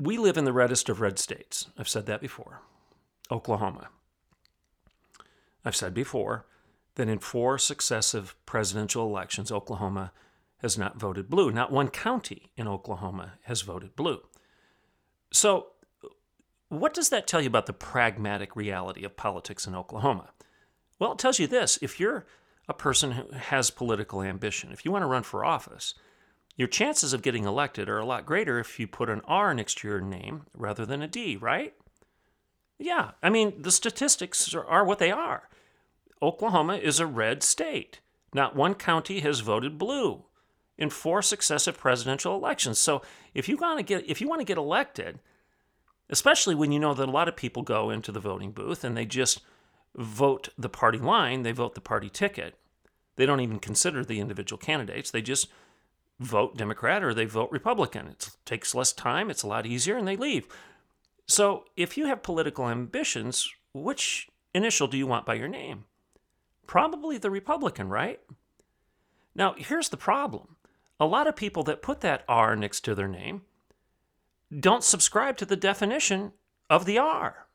We 0.00 0.18
live 0.18 0.36
in 0.36 0.44
the 0.44 0.52
reddest 0.52 0.88
of 0.88 1.00
red 1.00 1.18
states. 1.18 1.68
I've 1.78 1.88
said 1.88 2.06
that 2.06 2.20
before. 2.20 2.62
Oklahoma. 3.30 3.88
I've 5.64 5.76
said 5.76 5.94
before 5.94 6.46
that 6.96 7.08
in 7.08 7.18
four 7.18 7.58
successive 7.58 8.34
presidential 8.44 9.06
elections, 9.06 9.52
Oklahoma 9.52 10.12
has 10.58 10.76
not 10.76 10.98
voted 10.98 11.30
blue. 11.30 11.50
Not 11.50 11.70
one 11.70 11.88
county 11.88 12.50
in 12.56 12.66
Oklahoma 12.66 13.34
has 13.42 13.62
voted 13.62 13.94
blue. 13.94 14.20
So, 15.32 15.68
what 16.68 16.94
does 16.94 17.10
that 17.10 17.26
tell 17.26 17.40
you 17.40 17.46
about 17.46 17.66
the 17.66 17.72
pragmatic 17.72 18.56
reality 18.56 19.04
of 19.04 19.16
politics 19.16 19.66
in 19.66 19.74
Oklahoma? 19.74 20.30
Well, 20.98 21.12
it 21.12 21.18
tells 21.18 21.38
you 21.38 21.46
this 21.46 21.78
if 21.80 22.00
you're 22.00 22.26
a 22.68 22.74
person 22.74 23.12
who 23.12 23.30
has 23.32 23.70
political 23.70 24.22
ambition, 24.22 24.72
if 24.72 24.84
you 24.84 24.90
want 24.90 25.02
to 25.02 25.06
run 25.06 25.22
for 25.22 25.44
office, 25.44 25.94
your 26.56 26.68
chances 26.68 27.12
of 27.12 27.22
getting 27.22 27.44
elected 27.44 27.88
are 27.88 27.98
a 27.98 28.06
lot 28.06 28.26
greater 28.26 28.58
if 28.58 28.80
you 28.80 28.86
put 28.86 29.10
an 29.10 29.20
R 29.26 29.52
next 29.54 29.78
to 29.78 29.88
your 29.88 30.00
name 30.00 30.46
rather 30.54 30.86
than 30.86 31.02
a 31.02 31.06
D, 31.06 31.36
right? 31.36 31.74
Yeah, 32.78 33.12
I 33.22 33.30
mean, 33.30 33.62
the 33.62 33.70
statistics 33.70 34.54
are, 34.54 34.84
what 34.84 34.98
they 34.98 35.10
are. 35.10 35.48
Oklahoma 36.22 36.76
is 36.76 36.98
a 36.98 37.06
red 37.06 37.42
state. 37.42 38.00
Not 38.32 38.56
one 38.56 38.74
county 38.74 39.20
has 39.20 39.40
voted 39.40 39.78
blue 39.78 40.24
in 40.78 40.90
four 40.90 41.22
successive 41.22 41.78
presidential 41.78 42.34
elections. 42.34 42.78
So 42.78 43.02
if 43.34 43.48
you 43.48 43.56
want 43.56 43.78
to 43.78 43.82
get 43.82 44.08
if 44.08 44.20
you 44.20 44.28
want 44.28 44.40
to 44.40 44.46
get 44.46 44.58
elected, 44.58 45.20
especially 46.10 46.54
when 46.54 46.72
you 46.72 46.78
know 46.78 46.94
that 46.94 47.08
a 47.08 47.12
lot 47.12 47.28
of 47.28 47.36
people 47.36 47.62
go 47.62 47.90
into 47.90 48.12
the 48.12 48.20
voting 48.20 48.52
booth 48.52 48.84
and 48.84 48.96
they 48.96 49.06
just 49.06 49.40
vote 49.96 50.50
the 50.58 50.68
party 50.68 50.98
line, 50.98 51.42
they 51.42 51.52
vote 51.52 51.74
the 51.74 51.80
party 51.80 52.08
ticket. 52.08 52.54
They 53.16 53.26
don't 53.26 53.40
even 53.40 53.58
consider 53.58 54.04
the 54.04 54.20
individual 54.20 54.58
candidates. 54.58 55.10
They 55.10 55.22
just 55.22 55.48
vote 56.20 56.56
Democrat 56.56 57.02
or 57.02 57.14
they 57.14 57.24
vote 57.24 57.50
Republican. 57.50 58.06
It 58.08 58.30
takes 58.44 58.74
less 58.74 58.92
time, 58.92 59.30
it's 59.30 59.42
a 59.42 59.48
lot 59.48 59.66
easier, 59.66 59.96
and 59.96 60.06
they 60.06 60.16
leave. 60.16 60.46
So 61.26 61.64
if 61.76 61.96
you 61.96 62.06
have 62.06 62.22
political 62.22 62.68
ambitions, 62.68 63.50
which 63.72 64.28
initial 64.54 64.86
do 64.86 64.96
you 64.96 65.06
want 65.06 65.26
by 65.26 65.34
your 65.34 65.48
name? 65.48 65.84
Probably 66.66 67.18
the 67.18 67.30
Republican, 67.30 67.88
right? 67.88 68.20
Now, 69.34 69.54
here's 69.56 69.88
the 69.88 69.96
problem 69.96 70.56
a 70.98 71.06
lot 71.06 71.26
of 71.26 71.36
people 71.36 71.62
that 71.64 71.82
put 71.82 72.00
that 72.00 72.24
R 72.28 72.56
next 72.56 72.80
to 72.80 72.94
their 72.94 73.08
name 73.08 73.42
don't 74.58 74.84
subscribe 74.84 75.36
to 75.36 75.44
the 75.44 75.56
definition 75.56 76.32
of 76.70 76.86
the 76.86 76.98
R. 76.98 77.46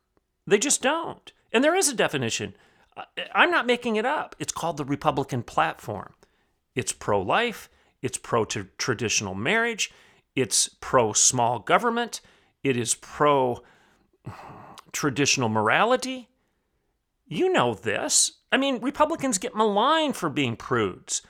They 0.46 0.58
just 0.58 0.82
don't. 0.82 1.32
And 1.52 1.64
there 1.64 1.74
is 1.74 1.88
a 1.88 1.94
definition. 1.94 2.54
I'm 3.34 3.50
not 3.50 3.66
making 3.66 3.96
it 3.96 4.04
up. 4.04 4.36
It's 4.38 4.52
called 4.52 4.76
the 4.76 4.84
Republican 4.84 5.42
platform. 5.42 6.14
It's 6.74 6.92
pro 6.92 7.20
life, 7.20 7.68
it's 8.00 8.18
pro 8.18 8.44
traditional 8.44 9.34
marriage, 9.34 9.92
it's 10.34 10.68
pro 10.80 11.12
small 11.12 11.58
government, 11.58 12.20
it 12.62 12.76
is 12.76 12.94
pro 12.94 13.62
traditional 14.92 15.48
morality. 15.48 16.28
You 17.26 17.52
know 17.52 17.74
this. 17.74 18.32
I 18.52 18.58
mean, 18.58 18.80
Republicans 18.80 19.38
get 19.38 19.56
maligned 19.56 20.14
for 20.14 20.28
being 20.28 20.56
prudes. 20.56 21.22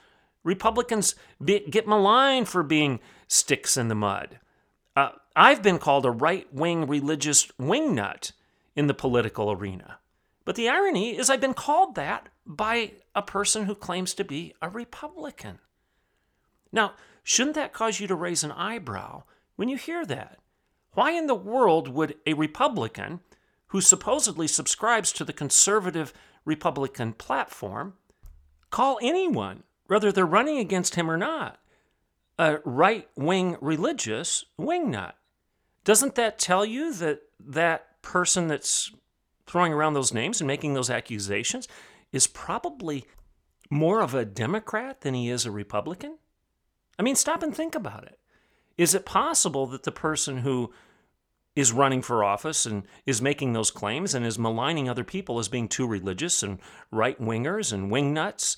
Republicans 0.43 1.15
be, 1.43 1.61
get 1.61 1.87
maligned 1.87 2.49
for 2.49 2.65
being 2.65 2.99
sticks 3.29 3.77
in 3.77 3.87
the 3.87 3.95
mud. 3.95 4.41
Uh, 4.97 5.11
I've 5.37 5.63
been 5.63 5.79
called 5.79 6.05
a 6.05 6.11
right 6.11 6.53
wing 6.53 6.87
religious 6.87 7.47
wingnut 7.61 8.33
in 8.75 8.89
the 8.89 8.95
political 8.95 9.53
arena. 9.53 9.99
But 10.45 10.57
the 10.57 10.69
irony 10.69 11.17
is, 11.17 11.31
I've 11.31 11.41
been 11.41 11.55
called 11.55 11.95
that 11.95 12.29
by 12.45 12.93
a 13.15 13.23
person 13.23 13.67
who 13.67 13.75
claims 13.77 14.15
to 14.15 14.25
be 14.25 14.55
a 14.61 14.69
Republican. 14.69 15.61
Now, 16.73 16.95
shouldn't 17.23 17.55
that 17.55 17.73
cause 17.73 18.01
you 18.01 18.09
to 18.09 18.15
raise 18.17 18.43
an 18.43 18.51
eyebrow 18.51 19.23
when 19.55 19.69
you 19.69 19.77
hear 19.77 20.05
that? 20.07 20.39
Why 20.95 21.13
in 21.13 21.27
the 21.27 21.35
world 21.35 21.89
would 21.89 22.17
a 22.27 22.35
Republican 22.35 23.21
who 23.69 23.81
supposedly 23.81 24.49
subscribes 24.49 25.13
to 25.13 25.25
the 25.25 25.33
conservative 25.33 26.13
Republican 26.45 27.13
platform 27.13 27.95
call 28.71 28.99
anyone 29.03 29.63
whether 29.87 30.11
they're 30.11 30.25
running 30.25 30.59
against 30.59 30.95
him 30.95 31.11
or 31.11 31.19
not, 31.19 31.59
a 32.39 32.59
right 32.65 33.09
wing 33.15 33.57
religious 33.61 34.45
wingnut. 34.59 35.13
Doesn't 35.85 36.15
that 36.15 36.39
tell 36.39 36.65
you 36.65 36.95
that 36.95 37.21
that 37.39 38.01
person 38.01 38.49
that's 38.49 38.91
throwing 39.47 39.73
around 39.73 39.93
those 39.93 40.15
names 40.15 40.41
and 40.41 40.49
making 40.49 40.75
those 40.75 40.89
accusations 40.89 41.69
is 42.11 42.27
probably 42.27 43.05
more 43.69 44.01
of 44.01 44.15
a 44.15 44.25
Democrat 44.25 45.03
than 45.03 45.13
he 45.13 45.29
is 45.29 45.45
a 45.45 45.51
Republican? 45.51 46.19
I 46.99 47.03
mean, 47.03 47.17
stop 47.17 47.43
and 47.43 47.55
think 47.55 47.75
about 47.75 48.05
it. 48.05 48.19
Is 48.79 48.95
it 48.95 49.05
possible 49.05 49.67
that 49.67 49.83
the 49.83 49.93
person 49.93 50.39
who 50.39 50.73
is 51.55 51.73
running 51.73 52.03
for 52.03 52.25
office 52.25 52.65
and 52.65 52.85
is 53.05 53.21
making 53.21 53.53
those 53.53 53.71
claims 53.71 54.15
and 54.15 54.25
is 54.25 54.39
maligning 54.39 54.89
other 54.89 55.05
people 55.05 55.39
as 55.39 55.49
being 55.49 55.69
too 55.69 55.87
religious 55.87 56.43
and 56.43 56.59
right 56.91 57.21
wingers 57.21 57.73
and 57.73 57.91
wingnuts 57.91 58.57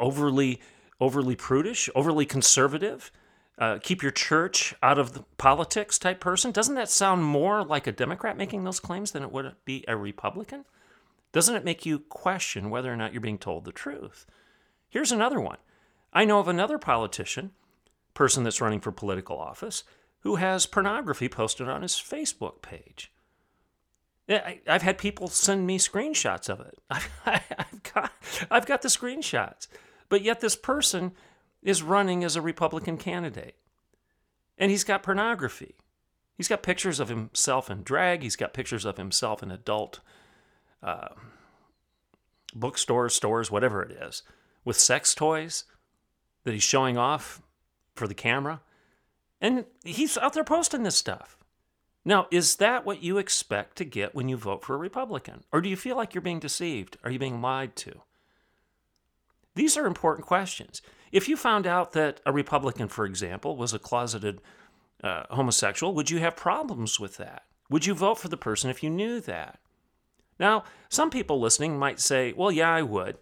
overly 0.00 0.60
overly 1.00 1.36
prudish, 1.36 1.90
overly 1.94 2.24
conservative, 2.24 3.12
uh, 3.58 3.78
keep 3.82 4.02
your 4.02 4.12
church 4.12 4.74
out 4.82 4.98
of 4.98 5.12
the 5.12 5.24
politics 5.38 5.98
type 5.98 6.20
person. 6.20 6.50
Doesn't 6.50 6.74
that 6.74 6.90
sound 6.90 7.24
more 7.24 7.64
like 7.64 7.86
a 7.86 7.92
Democrat 7.92 8.36
making 8.36 8.64
those 8.64 8.80
claims 8.80 9.12
than 9.12 9.22
it 9.22 9.32
would 9.32 9.54
be 9.64 9.84
a 9.88 9.96
Republican? 9.96 10.64
Doesn't 11.32 11.56
it 11.56 11.64
make 11.64 11.84
you 11.84 11.98
question 11.98 12.70
whether 12.70 12.92
or 12.92 12.96
not 12.96 13.12
you're 13.12 13.20
being 13.20 13.38
told 13.38 13.64
the 13.64 13.72
truth? 13.72 14.26
Here's 14.88 15.12
another 15.12 15.40
one. 15.40 15.58
I 16.12 16.24
know 16.24 16.38
of 16.38 16.48
another 16.48 16.78
politician, 16.78 17.52
person 18.14 18.44
that's 18.44 18.60
running 18.60 18.80
for 18.80 18.92
political 18.92 19.38
office, 19.38 19.84
who 20.26 20.34
has 20.34 20.66
pornography 20.66 21.28
posted 21.28 21.68
on 21.68 21.82
his 21.82 21.92
Facebook 21.92 22.60
page. 22.60 23.12
I've 24.28 24.82
had 24.82 24.98
people 24.98 25.28
send 25.28 25.68
me 25.68 25.78
screenshots 25.78 26.48
of 26.48 26.58
it. 26.58 26.76
I've 26.90 27.82
got, 27.94 28.12
I've 28.50 28.66
got 28.66 28.82
the 28.82 28.88
screenshots. 28.88 29.68
But 30.08 30.22
yet, 30.22 30.40
this 30.40 30.56
person 30.56 31.12
is 31.62 31.80
running 31.80 32.24
as 32.24 32.34
a 32.34 32.40
Republican 32.40 32.96
candidate. 32.96 33.54
And 34.58 34.72
he's 34.72 34.82
got 34.82 35.04
pornography. 35.04 35.76
He's 36.36 36.48
got 36.48 36.64
pictures 36.64 36.98
of 36.98 37.08
himself 37.08 37.70
in 37.70 37.84
drag. 37.84 38.24
He's 38.24 38.34
got 38.34 38.52
pictures 38.52 38.84
of 38.84 38.96
himself 38.96 39.44
in 39.44 39.52
adult 39.52 40.00
uh, 40.82 41.10
bookstores, 42.52 43.14
stores, 43.14 43.48
whatever 43.48 43.80
it 43.80 43.92
is, 43.92 44.24
with 44.64 44.76
sex 44.76 45.14
toys 45.14 45.66
that 46.42 46.52
he's 46.52 46.64
showing 46.64 46.98
off 46.98 47.40
for 47.94 48.08
the 48.08 48.14
camera. 48.14 48.60
And 49.40 49.64
he's 49.84 50.16
out 50.16 50.32
there 50.32 50.44
posting 50.44 50.82
this 50.82 50.96
stuff. 50.96 51.36
Now, 52.04 52.28
is 52.30 52.56
that 52.56 52.86
what 52.86 53.02
you 53.02 53.18
expect 53.18 53.76
to 53.76 53.84
get 53.84 54.14
when 54.14 54.28
you 54.28 54.36
vote 54.36 54.64
for 54.64 54.74
a 54.74 54.78
Republican? 54.78 55.42
Or 55.52 55.60
do 55.60 55.68
you 55.68 55.76
feel 55.76 55.96
like 55.96 56.14
you're 56.14 56.22
being 56.22 56.38
deceived? 56.38 56.96
Are 57.02 57.10
you 57.10 57.18
being 57.18 57.42
lied 57.42 57.74
to? 57.76 58.02
These 59.56 59.76
are 59.76 59.86
important 59.86 60.26
questions. 60.26 60.82
If 61.10 61.28
you 61.28 61.36
found 61.36 61.66
out 61.66 61.92
that 61.92 62.20
a 62.24 62.32
Republican, 62.32 62.88
for 62.88 63.04
example, 63.04 63.56
was 63.56 63.74
a 63.74 63.78
closeted 63.78 64.40
uh, 65.02 65.24
homosexual, 65.30 65.94
would 65.94 66.10
you 66.10 66.18
have 66.20 66.36
problems 66.36 67.00
with 67.00 67.16
that? 67.16 67.42
Would 67.70 67.86
you 67.86 67.94
vote 67.94 68.18
for 68.18 68.28
the 68.28 68.36
person 68.36 68.70
if 68.70 68.82
you 68.82 68.90
knew 68.90 69.20
that? 69.20 69.58
Now, 70.38 70.64
some 70.88 71.10
people 71.10 71.40
listening 71.40 71.78
might 71.78 71.98
say, 71.98 72.32
well, 72.34 72.52
yeah, 72.52 72.72
I 72.72 72.82
would. 72.82 73.18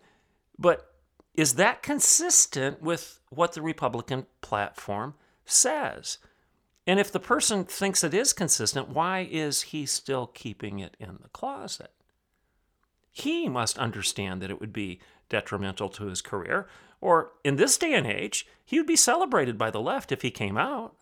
But 0.59 0.91
is 1.35 1.55
that 1.55 1.83
consistent 1.83 2.83
with 2.83 3.21
what 3.31 3.53
the 3.53 3.63
Republican 3.63 4.27
platform 4.41 5.15
says? 5.45 6.19
And 6.87 7.01
if 7.01 7.11
the 7.11 7.21
person 7.21 7.65
thinks 7.65 8.05
it 8.05 8.15
is 8.15 8.33
consistent, 8.33 8.89
why 8.89 9.27
is 9.31 9.63
he 9.63 9.87
still 9.87 10.27
keeping 10.27 10.79
it 10.79 10.97
in 11.01 11.19
the 11.23 11.29
closet? 11.29 11.93
He 13.11 13.49
must 13.49 13.79
understand 13.79 14.43
that 14.43 14.51
it 14.51 14.61
would 14.61 14.73
be 14.73 15.01
detrimental 15.29 15.89
to 15.91 16.07
his 16.07 16.21
career, 16.21 16.69
or 17.01 17.33
in 17.43 17.57
this 17.57 17.79
day 17.79 17.95
and 17.95 18.07
age, 18.07 18.47
he 18.65 18.79
would 18.79 18.87
be 18.87 18.97
celebrated 18.97 19.57
by 19.57 19.71
the 19.71 19.81
left 19.81 20.13
if 20.13 20.23
he 20.23 20.31
came 20.31 20.59
out. 20.59 20.95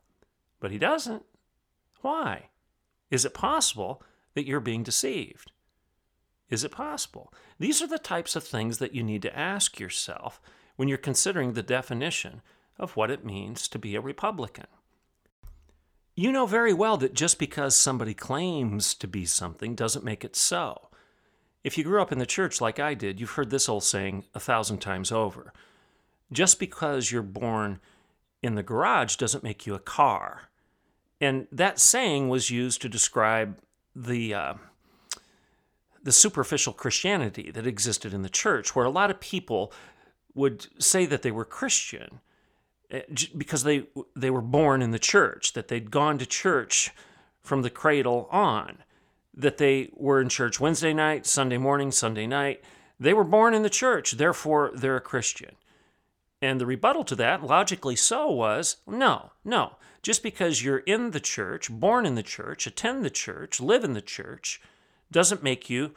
But 0.60 0.70
he 0.70 0.78
doesn't. 0.78 1.24
Why? 2.00 2.48
Is 3.10 3.24
it 3.24 3.34
possible 3.34 4.02
that 4.34 4.46
you're 4.46 4.60
being 4.60 4.82
deceived? 4.82 5.52
Is 6.48 6.64
it 6.64 6.70
possible? 6.70 7.32
These 7.58 7.80
are 7.80 7.86
the 7.86 7.98
types 7.98 8.36
of 8.36 8.44
things 8.44 8.78
that 8.78 8.94
you 8.94 9.02
need 9.02 9.22
to 9.22 9.38
ask 9.38 9.80
yourself 9.80 10.40
when 10.76 10.88
you're 10.88 10.98
considering 10.98 11.52
the 11.52 11.62
definition 11.62 12.42
of 12.78 12.96
what 12.96 13.10
it 13.10 13.24
means 13.24 13.68
to 13.68 13.78
be 13.78 13.94
a 13.94 14.00
Republican. 14.00 14.66
You 16.14 16.30
know 16.30 16.46
very 16.46 16.74
well 16.74 16.96
that 16.98 17.14
just 17.14 17.38
because 17.38 17.74
somebody 17.74 18.12
claims 18.12 18.94
to 18.94 19.08
be 19.08 19.24
something 19.24 19.74
doesn't 19.74 20.04
make 20.04 20.24
it 20.24 20.36
so. 20.36 20.88
If 21.64 21.78
you 21.78 21.84
grew 21.84 22.02
up 22.02 22.12
in 22.12 22.18
the 22.18 22.26
church 22.26 22.60
like 22.60 22.78
I 22.78 22.94
did, 22.94 23.20
you've 23.20 23.30
heard 23.30 23.50
this 23.50 23.68
old 23.68 23.84
saying 23.84 24.24
a 24.34 24.40
thousand 24.40 24.78
times 24.78 25.10
over. 25.10 25.52
Just 26.30 26.58
because 26.58 27.10
you're 27.10 27.22
born 27.22 27.80
in 28.42 28.56
the 28.56 28.62
garage 28.62 29.16
doesn't 29.16 29.44
make 29.44 29.66
you 29.66 29.74
a 29.74 29.78
car. 29.78 30.48
And 31.20 31.46
that 31.52 31.78
saying 31.78 32.28
was 32.28 32.50
used 32.50 32.82
to 32.82 32.88
describe 32.88 33.58
the 33.94 34.34
uh, 34.34 34.54
the 36.02 36.12
superficial 36.12 36.72
Christianity 36.72 37.50
that 37.52 37.66
existed 37.66 38.12
in 38.12 38.22
the 38.22 38.28
church, 38.28 38.74
where 38.74 38.84
a 38.84 38.90
lot 38.90 39.10
of 39.10 39.20
people 39.20 39.72
would 40.34 40.66
say 40.82 41.06
that 41.06 41.22
they 41.22 41.30
were 41.30 41.44
Christian 41.44 42.20
Uh, 42.92 43.00
because 43.36 43.62
they 43.64 43.86
they 44.14 44.30
were 44.30 44.42
born 44.42 44.82
in 44.82 44.90
the 44.90 44.98
church, 44.98 45.54
that 45.54 45.68
they'd 45.68 45.90
gone 45.90 46.18
to 46.18 46.26
church 46.26 46.90
from 47.40 47.62
the 47.62 47.70
cradle 47.70 48.28
on, 48.30 48.78
that 49.34 49.58
they 49.58 49.90
were 49.94 50.20
in 50.20 50.28
church 50.28 50.60
Wednesday 50.60 50.92
night, 50.92 51.26
Sunday 51.26 51.58
morning, 51.58 51.90
Sunday 51.90 52.26
night. 52.26 52.62
They 53.00 53.14
were 53.14 53.24
born 53.24 53.54
in 53.54 53.62
the 53.62 53.70
church, 53.70 54.12
therefore 54.12 54.70
they're 54.74 54.96
a 54.96 55.00
Christian. 55.00 55.56
And 56.40 56.60
the 56.60 56.66
rebuttal 56.66 57.04
to 57.04 57.16
that, 57.16 57.42
logically 57.42 57.96
so, 57.96 58.30
was 58.30 58.76
no, 58.86 59.32
no. 59.44 59.76
Just 60.02 60.22
because 60.22 60.62
you're 60.62 60.78
in 60.78 61.12
the 61.12 61.20
church, 61.20 61.70
born 61.70 62.04
in 62.04 62.16
the 62.16 62.22
church, 62.22 62.66
attend 62.66 63.04
the 63.04 63.10
church, 63.10 63.60
live 63.60 63.84
in 63.84 63.94
the 63.94 64.02
church, 64.02 64.60
doesn't 65.10 65.42
make 65.42 65.70
you 65.70 65.94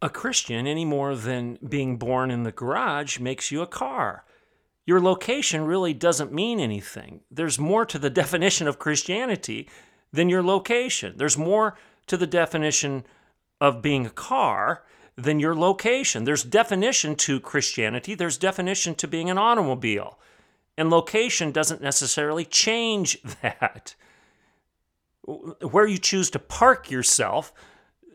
a 0.00 0.10
Christian 0.10 0.66
any 0.66 0.84
more 0.84 1.16
than 1.16 1.58
being 1.66 1.96
born 1.96 2.30
in 2.30 2.44
the 2.44 2.52
garage 2.52 3.18
makes 3.18 3.50
you 3.50 3.62
a 3.62 3.66
car. 3.66 4.24
Your 4.88 5.02
location 5.02 5.66
really 5.66 5.92
doesn't 5.92 6.32
mean 6.32 6.58
anything. 6.58 7.20
There's 7.30 7.58
more 7.58 7.84
to 7.84 7.98
the 7.98 8.08
definition 8.22 8.66
of 8.66 8.78
Christianity 8.78 9.68
than 10.14 10.30
your 10.30 10.42
location. 10.42 11.12
There's 11.18 11.36
more 11.36 11.76
to 12.06 12.16
the 12.16 12.26
definition 12.26 13.04
of 13.60 13.82
being 13.82 14.06
a 14.06 14.10
car 14.10 14.84
than 15.14 15.40
your 15.40 15.54
location. 15.54 16.24
There's 16.24 16.42
definition 16.42 17.16
to 17.16 17.38
Christianity, 17.38 18.14
there's 18.14 18.38
definition 18.38 18.94
to 18.94 19.06
being 19.06 19.28
an 19.28 19.36
automobile. 19.36 20.18
And 20.78 20.88
location 20.88 21.52
doesn't 21.52 21.82
necessarily 21.82 22.46
change 22.46 23.20
that. 23.42 23.94
Where 25.26 25.86
you 25.86 25.98
choose 25.98 26.30
to 26.30 26.38
park 26.38 26.90
yourself 26.90 27.52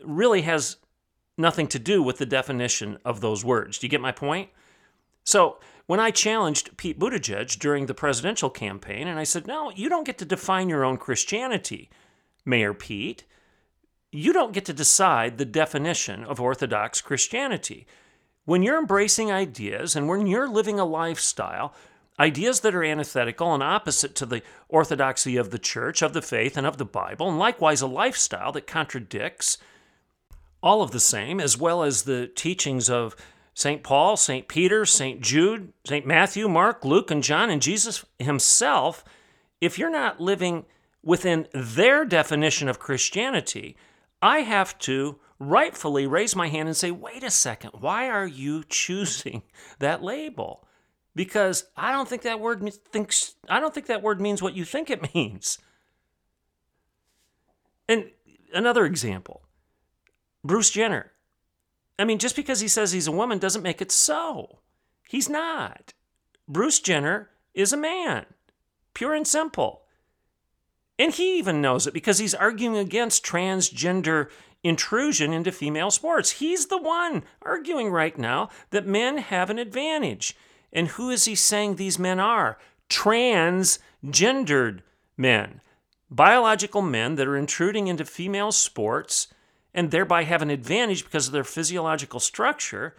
really 0.03 0.41
has 0.41 0.77
nothing 1.37 1.67
to 1.67 1.77
do 1.77 2.01
with 2.01 2.17
the 2.17 2.25
definition 2.25 2.97
of 3.05 3.21
those 3.21 3.45
words. 3.45 3.77
Do 3.77 3.85
you 3.85 3.91
get 3.91 4.01
my 4.01 4.11
point? 4.11 4.49
So, 5.23 5.59
when 5.85 5.99
I 5.99 6.11
challenged 6.11 6.77
Pete 6.77 6.99
Buttigieg 6.99 7.59
during 7.59 7.85
the 7.85 7.93
presidential 7.93 8.49
campaign, 8.49 9.07
and 9.07 9.19
I 9.19 9.23
said, 9.23 9.47
No, 9.47 9.71
you 9.71 9.89
don't 9.89 10.05
get 10.05 10.17
to 10.19 10.25
define 10.25 10.69
your 10.69 10.85
own 10.85 10.97
Christianity, 10.97 11.89
Mayor 12.45 12.73
Pete. 12.73 13.25
You 14.11 14.31
don't 14.31 14.53
get 14.53 14.65
to 14.65 14.73
decide 14.73 15.37
the 15.37 15.45
definition 15.45 16.23
of 16.23 16.39
Orthodox 16.39 17.01
Christianity. 17.01 17.87
When 18.45 18.61
you're 18.61 18.79
embracing 18.79 19.31
ideas 19.31 19.95
and 19.95 20.07
when 20.07 20.27
you're 20.27 20.47
living 20.47 20.79
a 20.79 20.85
lifestyle, 20.85 21.73
ideas 22.19 22.59
that 22.59 22.75
are 22.75 22.83
antithetical 22.83 23.53
and 23.53 23.63
opposite 23.63 24.15
to 24.15 24.25
the 24.25 24.43
orthodoxy 24.69 25.35
of 25.35 25.49
the 25.49 25.59
church, 25.59 26.01
of 26.01 26.13
the 26.13 26.21
faith, 26.21 26.57
and 26.57 26.67
of 26.67 26.77
the 26.77 26.85
Bible, 26.85 27.27
and 27.27 27.39
likewise 27.39 27.81
a 27.81 27.87
lifestyle 27.87 28.51
that 28.51 28.67
contradicts 28.67 29.57
all 30.61 30.81
of 30.81 30.91
the 30.91 30.99
same, 30.99 31.39
as 31.39 31.57
well 31.57 31.83
as 31.83 32.03
the 32.03 32.27
teachings 32.27 32.89
of 32.89 33.15
St. 33.53 33.83
Paul, 33.83 34.17
St. 34.17 34.47
Peter, 34.47 34.85
St. 34.85 35.21
Jude, 35.21 35.73
St. 35.85 36.05
Matthew, 36.05 36.47
Mark, 36.49 36.83
Luke, 36.83 37.11
and 37.11 37.23
John, 37.23 37.49
and 37.49 37.61
Jesus 37.61 38.03
himself, 38.17 39.03
if 39.61 39.77
you're 39.77 39.91
not 39.91 40.19
living 40.19 40.65
within 41.03 41.47
their 41.53 42.05
definition 42.05 42.67
of 42.67 42.79
Christianity, 42.79 43.77
I 44.21 44.39
have 44.39 44.77
to 44.79 45.19
rightfully 45.39 46.07
raise 46.07 46.35
my 46.35 46.47
hand 46.47 46.67
and 46.67 46.77
say, 46.77 46.91
wait 46.91 47.23
a 47.23 47.29
second, 47.29 47.71
why 47.79 48.09
are 48.09 48.25
you 48.25 48.63
choosing 48.69 49.43
that 49.79 50.01
label? 50.01 50.65
Because 51.15 51.65
I 51.77 51.91
don't 51.91 52.07
think 52.07 52.23
that 52.23 52.39
word 52.39 52.67
thinks 52.91 53.35
I 53.47 53.59
don't 53.59 53.73
think 53.73 53.85
that 53.87 54.01
word 54.01 54.19
means 54.19 54.41
what 54.41 54.55
you 54.55 54.65
think 54.65 54.89
it 54.89 55.13
means. 55.15 55.59
And 57.87 58.09
another 58.53 58.85
example. 58.85 59.43
Bruce 60.43 60.71
Jenner. 60.71 61.11
I 61.97 62.05
mean, 62.05 62.19
just 62.19 62.35
because 62.35 62.59
he 62.59 62.67
says 62.67 62.91
he's 62.91 63.07
a 63.07 63.11
woman 63.11 63.37
doesn't 63.37 63.61
make 63.61 63.81
it 63.81 63.91
so. 63.91 64.59
He's 65.07 65.29
not. 65.29 65.93
Bruce 66.47 66.79
Jenner 66.79 67.29
is 67.53 67.71
a 67.71 67.77
man, 67.77 68.25
pure 68.93 69.13
and 69.13 69.27
simple. 69.27 69.83
And 70.97 71.13
he 71.13 71.37
even 71.37 71.61
knows 71.61 71.87
it 71.87 71.93
because 71.93 72.19
he's 72.19 72.35
arguing 72.35 72.77
against 72.77 73.25
transgender 73.25 74.29
intrusion 74.63 75.33
into 75.33 75.51
female 75.51 75.91
sports. 75.91 76.31
He's 76.31 76.67
the 76.67 76.81
one 76.81 77.23
arguing 77.41 77.89
right 77.89 78.17
now 78.17 78.49
that 78.69 78.87
men 78.87 79.17
have 79.17 79.49
an 79.49 79.59
advantage. 79.59 80.35
And 80.71 80.89
who 80.89 81.09
is 81.09 81.25
he 81.25 81.35
saying 81.35 81.75
these 81.75 81.99
men 81.99 82.19
are? 82.19 82.57
Transgendered 82.89 84.81
men, 85.17 85.61
biological 86.09 86.81
men 86.81 87.15
that 87.15 87.27
are 87.27 87.37
intruding 87.37 87.87
into 87.87 88.05
female 88.05 88.51
sports 88.51 89.27
and 89.73 89.91
thereby 89.91 90.23
have 90.23 90.41
an 90.41 90.49
advantage 90.49 91.03
because 91.03 91.27
of 91.27 91.33
their 91.33 91.43
physiological 91.43 92.19
structure, 92.19 92.95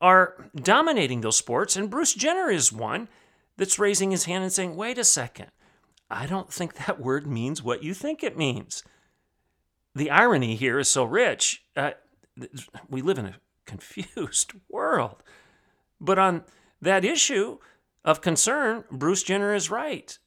are 0.00 0.50
dominating 0.54 1.20
those 1.20 1.36
sports. 1.36 1.76
And 1.76 1.88
Bruce 1.90 2.14
Jenner 2.14 2.50
is 2.50 2.72
one 2.72 3.08
that's 3.56 3.78
raising 3.78 4.10
his 4.10 4.24
hand 4.24 4.42
and 4.42 4.52
saying, 4.52 4.76
wait 4.76 4.98
a 4.98 5.04
second, 5.04 5.48
I 6.10 6.26
don't 6.26 6.52
think 6.52 6.74
that 6.74 7.00
word 7.00 7.26
means 7.26 7.62
what 7.62 7.82
you 7.82 7.94
think 7.94 8.22
it 8.22 8.36
means. 8.36 8.82
The 9.94 10.10
irony 10.10 10.56
here 10.56 10.78
is 10.78 10.88
so 10.88 11.04
rich. 11.04 11.64
Uh, 11.76 11.92
we 12.88 13.00
live 13.00 13.18
in 13.18 13.26
a 13.26 13.36
confused 13.64 14.52
world. 14.68 15.22
But 16.00 16.18
on 16.18 16.44
that 16.82 17.04
issue 17.04 17.58
of 18.04 18.20
concern, 18.20 18.84
Bruce 18.90 19.22
Jenner 19.22 19.54
is 19.54 19.70
right. 19.70 20.18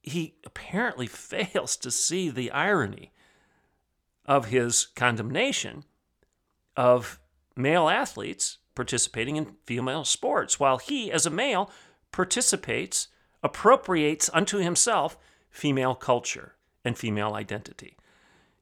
He 0.00 0.36
apparently 0.44 1.06
fails 1.08 1.76
to 1.78 1.90
see 1.90 2.30
the 2.30 2.50
irony 2.50 3.12
of 4.28 4.46
his 4.46 4.86
condemnation 4.94 5.84
of 6.76 7.18
male 7.56 7.88
athletes 7.88 8.58
participating 8.76 9.34
in 9.34 9.56
female 9.64 10.04
sports, 10.04 10.60
while 10.60 10.78
he, 10.78 11.10
as 11.10 11.26
a 11.26 11.30
male, 11.30 11.68
participates, 12.12 13.08
appropriates 13.42 14.30
unto 14.32 14.58
himself 14.58 15.18
female 15.50 15.96
culture 15.96 16.54
and 16.84 16.96
female 16.96 17.34
identity. 17.34 17.96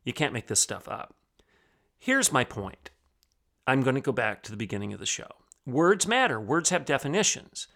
You 0.04 0.14
can't 0.14 0.32
make 0.32 0.46
this 0.46 0.60
stuff 0.60 0.88
up. 0.88 1.14
Here's 1.98 2.32
my 2.32 2.44
point. 2.44 2.90
I'm 3.66 3.82
going 3.82 3.96
to 3.96 4.00
go 4.00 4.12
back 4.12 4.42
to 4.44 4.50
the 4.50 4.56
beginning 4.56 4.92
of 4.92 5.00
the 5.00 5.04
show. 5.04 5.28
Words 5.66 6.06
matter, 6.06 6.40
words 6.40 6.70
have 6.70 6.84
definitions. 6.84 7.66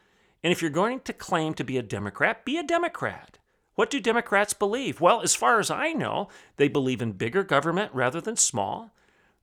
And 0.42 0.52
if 0.52 0.62
you're 0.62 0.70
going 0.70 1.00
to 1.00 1.12
claim 1.12 1.52
to 1.54 1.64
be 1.64 1.76
a 1.76 1.82
Democrat, 1.82 2.44
be 2.44 2.56
a 2.56 2.62
Democrat. 2.62 3.39
What 3.80 3.88
do 3.88 3.98
Democrats 3.98 4.52
believe? 4.52 5.00
Well, 5.00 5.22
as 5.22 5.34
far 5.34 5.58
as 5.58 5.70
I 5.70 5.94
know, 5.94 6.28
they 6.58 6.68
believe 6.68 7.00
in 7.00 7.12
bigger 7.12 7.42
government 7.42 7.90
rather 7.94 8.20
than 8.20 8.36
small. 8.36 8.92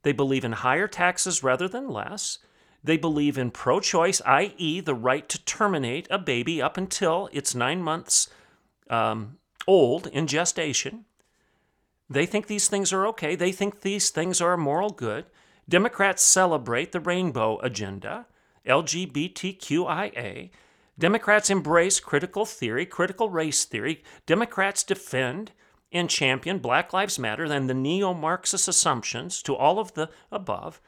They 0.03 0.11
believe 0.11 0.45
in 0.45 0.51
higher 0.51 0.87
taxes 0.87 1.41
rather 1.41 1.67
than 1.67 1.89
less. 1.89 2.37
They 2.83 2.97
believe 2.97 3.39
in 3.39 3.49
pro 3.49 3.79
choice, 3.79 4.21
i.e., 4.27 4.79
the 4.79 4.93
right 4.93 5.27
to 5.27 5.43
terminate 5.43 6.07
a 6.11 6.19
baby 6.19 6.61
up 6.61 6.77
until 6.77 7.29
it's 7.33 7.55
nine 7.55 7.81
months 7.81 8.29
um, 8.91 9.39
old 9.65 10.05
in 10.05 10.27
gestation. 10.27 11.05
They 12.07 12.27
think 12.27 12.45
these 12.45 12.67
things 12.67 12.93
are 12.93 13.07
okay. 13.07 13.35
They 13.35 13.51
think 13.51 13.81
these 13.81 14.11
things 14.11 14.39
are 14.39 14.53
a 14.53 14.57
moral 14.59 14.91
good. 14.91 15.25
Democrats 15.67 16.21
celebrate 16.21 16.91
the 16.91 16.99
rainbow 16.99 17.57
agenda, 17.61 18.27
LGBTQIA. 18.67 20.51
Democrats 20.99 21.49
embrace 21.49 21.99
critical 21.99 22.45
theory, 22.45 22.85
critical 22.85 23.29
race 23.29 23.65
theory. 23.65 24.03
Democrats 24.25 24.83
defend 24.83 25.51
and 25.91 26.09
champion 26.09 26.59
Black 26.59 26.91
Lives 26.91 27.19
Matter 27.19 27.45
and 27.45 27.69
the 27.69 27.73
neo 27.73 28.13
Marxist 28.13 28.67
assumptions 28.67 29.41
to 29.43 29.55
all 29.55 29.79
of 29.79 29.93
the 29.93 30.09
above. 30.31 30.81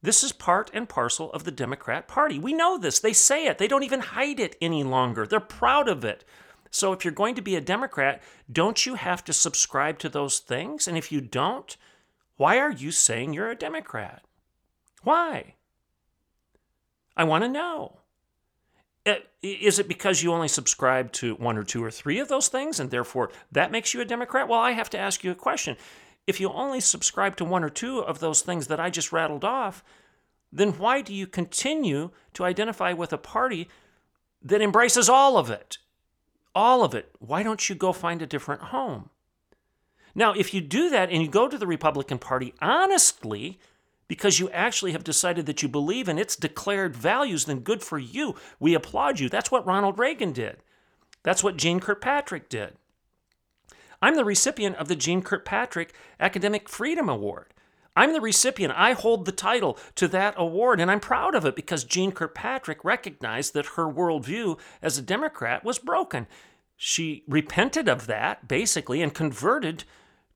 This 0.00 0.22
is 0.22 0.30
part 0.30 0.70
and 0.72 0.88
parcel 0.88 1.32
of 1.32 1.42
the 1.42 1.50
Democrat 1.50 2.06
Party. 2.06 2.38
We 2.38 2.52
know 2.52 2.78
this. 2.78 3.00
They 3.00 3.12
say 3.12 3.46
it. 3.46 3.58
They 3.58 3.66
don't 3.66 3.82
even 3.82 4.00
hide 4.00 4.38
it 4.38 4.56
any 4.60 4.84
longer. 4.84 5.26
They're 5.26 5.40
proud 5.40 5.88
of 5.88 6.04
it. 6.04 6.24
So 6.70 6.92
if 6.92 7.04
you're 7.04 7.12
going 7.12 7.34
to 7.34 7.42
be 7.42 7.56
a 7.56 7.60
Democrat, 7.60 8.22
don't 8.50 8.86
you 8.86 8.94
have 8.94 9.24
to 9.24 9.32
subscribe 9.32 9.98
to 9.98 10.08
those 10.08 10.38
things? 10.38 10.86
And 10.86 10.96
if 10.96 11.10
you 11.10 11.20
don't, 11.20 11.76
why 12.36 12.58
are 12.58 12.70
you 12.70 12.92
saying 12.92 13.34
you're 13.34 13.50
a 13.50 13.56
Democrat? 13.56 14.22
Why? 15.02 15.54
I 17.16 17.24
want 17.24 17.42
to 17.42 17.48
know. 17.48 17.98
Uh, 19.08 19.14
is 19.42 19.78
it 19.78 19.88
because 19.88 20.22
you 20.22 20.32
only 20.32 20.48
subscribe 20.48 21.12
to 21.12 21.34
one 21.36 21.56
or 21.56 21.62
two 21.62 21.82
or 21.82 21.90
three 21.90 22.18
of 22.18 22.28
those 22.28 22.48
things 22.48 22.80
and 22.80 22.90
therefore 22.90 23.30
that 23.52 23.72
makes 23.72 23.94
you 23.94 24.00
a 24.00 24.04
Democrat? 24.04 24.48
Well, 24.48 24.60
I 24.60 24.72
have 24.72 24.90
to 24.90 24.98
ask 24.98 25.24
you 25.24 25.30
a 25.30 25.36
question. 25.36 25.76
If 26.26 26.40
you 26.40 26.50
only 26.50 26.80
subscribe 26.80 27.36
to 27.36 27.44
one 27.44 27.64
or 27.64 27.70
two 27.70 28.00
of 28.00 28.18
those 28.18 28.42
things 28.42 28.66
that 28.66 28.80
I 28.80 28.90
just 28.90 29.12
rattled 29.12 29.44
off, 29.44 29.82
then 30.52 30.72
why 30.72 31.00
do 31.00 31.14
you 31.14 31.26
continue 31.26 32.10
to 32.34 32.44
identify 32.44 32.92
with 32.92 33.12
a 33.12 33.18
party 33.18 33.68
that 34.42 34.60
embraces 34.60 35.08
all 35.08 35.38
of 35.38 35.50
it? 35.50 35.78
All 36.54 36.84
of 36.84 36.94
it. 36.94 37.10
Why 37.18 37.42
don't 37.42 37.68
you 37.68 37.74
go 37.74 37.92
find 37.92 38.20
a 38.20 38.26
different 38.26 38.62
home? 38.62 39.10
Now, 40.14 40.32
if 40.32 40.52
you 40.52 40.60
do 40.60 40.90
that 40.90 41.10
and 41.10 41.22
you 41.22 41.28
go 41.28 41.48
to 41.48 41.58
the 41.58 41.66
Republican 41.66 42.18
Party 42.18 42.52
honestly, 42.60 43.58
because 44.08 44.40
you 44.40 44.50
actually 44.50 44.92
have 44.92 45.04
decided 45.04 45.46
that 45.46 45.62
you 45.62 45.68
believe 45.68 46.08
in 46.08 46.18
its 46.18 46.34
declared 46.34 46.96
values, 46.96 47.44
then 47.44 47.60
good 47.60 47.82
for 47.82 47.98
you. 47.98 48.34
We 48.58 48.74
applaud 48.74 49.20
you. 49.20 49.28
That's 49.28 49.50
what 49.50 49.66
Ronald 49.66 49.98
Reagan 49.98 50.32
did. 50.32 50.56
That's 51.22 51.44
what 51.44 51.58
Jeane 51.58 51.78
Kirkpatrick 51.78 52.48
did. 52.48 52.74
I'm 54.00 54.16
the 54.16 54.24
recipient 54.24 54.76
of 54.76 54.88
the 54.88 54.96
Jeane 54.96 55.22
Kirkpatrick 55.22 55.92
Academic 56.18 56.68
Freedom 56.68 57.08
Award. 57.08 57.52
I'm 57.94 58.12
the 58.12 58.20
recipient. 58.20 58.72
I 58.76 58.92
hold 58.92 59.24
the 59.24 59.32
title 59.32 59.76
to 59.96 60.06
that 60.08 60.34
award, 60.36 60.80
and 60.80 60.88
I'm 60.88 61.00
proud 61.00 61.34
of 61.34 61.44
it 61.44 61.56
because 61.56 61.82
Jeane 61.82 62.12
Kirkpatrick 62.12 62.84
recognized 62.84 63.54
that 63.54 63.74
her 63.74 63.92
worldview 63.92 64.58
as 64.80 64.96
a 64.96 65.02
Democrat 65.02 65.64
was 65.64 65.80
broken. 65.80 66.28
She 66.76 67.24
repented 67.26 67.88
of 67.88 68.06
that, 68.06 68.46
basically, 68.46 69.02
and 69.02 69.12
converted 69.12 69.82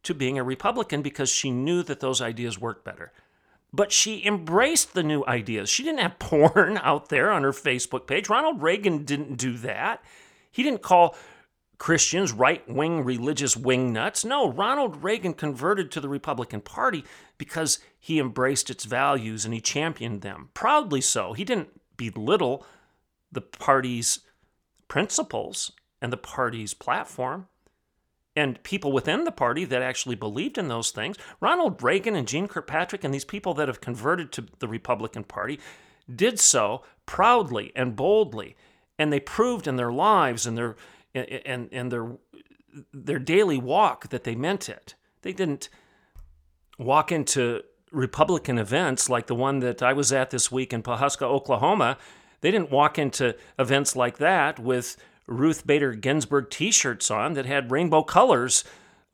to 0.02 0.12
being 0.12 0.36
a 0.36 0.42
Republican 0.42 1.02
because 1.02 1.30
she 1.30 1.52
knew 1.52 1.84
that 1.84 2.00
those 2.00 2.20
ideas 2.20 2.58
worked 2.58 2.84
better 2.84 3.12
but 3.72 3.92
she 3.92 4.24
embraced 4.26 4.94
the 4.94 5.02
new 5.02 5.24
ideas. 5.26 5.70
She 5.70 5.82
didn't 5.82 6.00
have 6.00 6.18
porn 6.18 6.78
out 6.82 7.08
there 7.08 7.30
on 7.30 7.42
her 7.42 7.52
Facebook 7.52 8.06
page. 8.06 8.28
Ronald 8.28 8.62
Reagan 8.62 9.04
didn't 9.04 9.36
do 9.36 9.56
that. 9.58 10.04
He 10.50 10.62
didn't 10.62 10.82
call 10.82 11.16
Christians 11.78 12.32
right 12.32 12.68
wing 12.68 13.04
religious 13.04 13.56
wing 13.56 13.92
nuts. 13.92 14.24
No, 14.24 14.52
Ronald 14.52 15.02
Reagan 15.02 15.34
converted 15.34 15.90
to 15.90 16.00
the 16.00 16.08
Republican 16.08 16.60
Party 16.60 17.04
because 17.38 17.80
he 17.98 18.20
embraced 18.20 18.70
its 18.70 18.84
values 18.84 19.44
and 19.44 19.52
he 19.52 19.60
championed 19.60 20.20
them. 20.20 20.50
Proudly 20.54 21.00
so. 21.00 21.32
He 21.32 21.44
didn't 21.44 21.70
belittle 21.96 22.64
the 23.32 23.40
party's 23.40 24.20
principles 24.86 25.72
and 26.00 26.12
the 26.12 26.16
party's 26.16 26.74
platform 26.74 27.48
and 28.34 28.62
people 28.62 28.92
within 28.92 29.24
the 29.24 29.32
party 29.32 29.64
that 29.64 29.82
actually 29.82 30.14
believed 30.14 30.56
in 30.56 30.68
those 30.68 30.90
things. 30.90 31.16
Ronald 31.40 31.82
Reagan 31.82 32.16
and 32.16 32.26
Jeane 32.26 32.48
Kirkpatrick 32.48 33.04
and 33.04 33.12
these 33.12 33.24
people 33.24 33.54
that 33.54 33.68
have 33.68 33.80
converted 33.80 34.32
to 34.32 34.46
the 34.58 34.68
Republican 34.68 35.24
Party 35.24 35.60
did 36.14 36.38
so 36.38 36.82
proudly 37.06 37.72
and 37.76 37.94
boldly, 37.94 38.56
and 38.98 39.12
they 39.12 39.20
proved 39.20 39.66
in 39.66 39.76
their 39.76 39.92
lives 39.92 40.46
and 40.46 40.56
their 40.56 40.76
and 41.14 41.68
and 41.72 41.92
their 41.92 42.16
their 42.92 43.18
daily 43.18 43.58
walk 43.58 44.08
that 44.08 44.24
they 44.24 44.34
meant 44.34 44.68
it. 44.68 44.94
They 45.22 45.32
didn't 45.32 45.68
walk 46.78 47.12
into 47.12 47.62
Republican 47.90 48.58
events 48.58 49.10
like 49.10 49.26
the 49.26 49.34
one 49.34 49.58
that 49.60 49.82
I 49.82 49.92
was 49.92 50.12
at 50.12 50.30
this 50.30 50.50
week 50.50 50.72
in 50.72 50.82
Pawhuska, 50.82 51.22
Oklahoma. 51.22 51.98
They 52.40 52.50
didn't 52.50 52.70
walk 52.70 52.98
into 52.98 53.36
events 53.58 53.94
like 53.94 54.18
that 54.18 54.58
with 54.58 54.96
Ruth 55.32 55.66
Bader 55.66 55.94
Ginsburg 55.94 56.50
t 56.50 56.70
shirts 56.70 57.10
on 57.10 57.34
that 57.34 57.46
had 57.46 57.70
rainbow 57.70 58.02
colors 58.02 58.64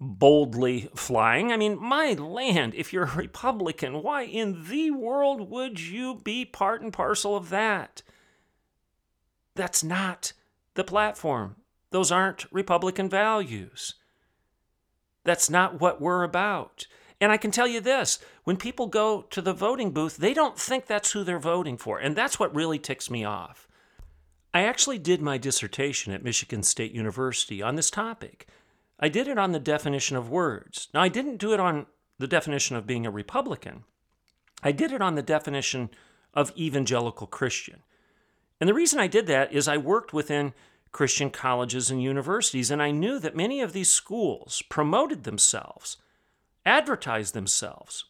boldly 0.00 0.90
flying. 0.94 1.50
I 1.50 1.56
mean, 1.56 1.80
my 1.80 2.12
land, 2.12 2.74
if 2.74 2.92
you're 2.92 3.04
a 3.04 3.16
Republican, 3.16 4.02
why 4.02 4.22
in 4.22 4.68
the 4.68 4.90
world 4.90 5.50
would 5.50 5.80
you 5.80 6.20
be 6.22 6.44
part 6.44 6.82
and 6.82 6.92
parcel 6.92 7.36
of 7.36 7.50
that? 7.50 8.02
That's 9.54 9.82
not 9.82 10.32
the 10.74 10.84
platform. 10.84 11.56
Those 11.90 12.12
aren't 12.12 12.52
Republican 12.52 13.08
values. 13.08 13.94
That's 15.24 15.50
not 15.50 15.80
what 15.80 16.00
we're 16.00 16.22
about. 16.22 16.86
And 17.20 17.32
I 17.32 17.36
can 17.36 17.50
tell 17.50 17.66
you 17.66 17.80
this 17.80 18.18
when 18.44 18.56
people 18.56 18.86
go 18.86 19.22
to 19.22 19.42
the 19.42 19.52
voting 19.52 19.90
booth, 19.90 20.16
they 20.16 20.32
don't 20.32 20.58
think 20.58 20.86
that's 20.86 21.12
who 21.12 21.24
they're 21.24 21.38
voting 21.38 21.76
for. 21.76 21.98
And 21.98 22.14
that's 22.14 22.38
what 22.38 22.54
really 22.54 22.78
ticks 22.78 23.10
me 23.10 23.24
off. 23.24 23.67
I 24.52 24.62
actually 24.62 24.98
did 24.98 25.20
my 25.20 25.38
dissertation 25.38 26.12
at 26.12 26.24
Michigan 26.24 26.62
State 26.62 26.92
University 26.92 27.62
on 27.62 27.76
this 27.76 27.90
topic. 27.90 28.46
I 28.98 29.08
did 29.08 29.28
it 29.28 29.38
on 29.38 29.52
the 29.52 29.60
definition 29.60 30.16
of 30.16 30.30
words. 30.30 30.88
Now, 30.92 31.02
I 31.02 31.08
didn't 31.08 31.36
do 31.36 31.52
it 31.52 31.60
on 31.60 31.86
the 32.18 32.26
definition 32.26 32.74
of 32.76 32.86
being 32.86 33.06
a 33.06 33.10
Republican, 33.10 33.84
I 34.62 34.72
did 34.72 34.90
it 34.90 35.00
on 35.00 35.14
the 35.14 35.22
definition 35.22 35.90
of 36.34 36.52
evangelical 36.56 37.28
Christian. 37.28 37.82
And 38.60 38.68
the 38.68 38.74
reason 38.74 38.98
I 38.98 39.06
did 39.06 39.28
that 39.28 39.52
is 39.52 39.68
I 39.68 39.76
worked 39.76 40.12
within 40.12 40.52
Christian 40.90 41.30
colleges 41.30 41.90
and 41.90 42.02
universities, 42.02 42.70
and 42.70 42.82
I 42.82 42.90
knew 42.90 43.20
that 43.20 43.36
many 43.36 43.60
of 43.60 43.72
these 43.72 43.90
schools 43.90 44.62
promoted 44.68 45.22
themselves, 45.22 45.96
advertised 46.66 47.34
themselves 47.34 48.06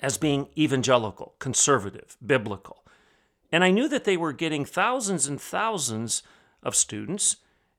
as 0.00 0.16
being 0.16 0.48
evangelical, 0.56 1.34
conservative, 1.40 2.16
biblical. 2.24 2.84
And 3.50 3.64
I 3.64 3.70
knew 3.70 3.88
that 3.88 4.04
they 4.04 4.16
were 4.16 4.32
getting 4.32 4.64
thousands 4.64 5.26
and 5.26 5.40
thousands 5.40 6.22
of 6.62 6.74
students 6.74 7.36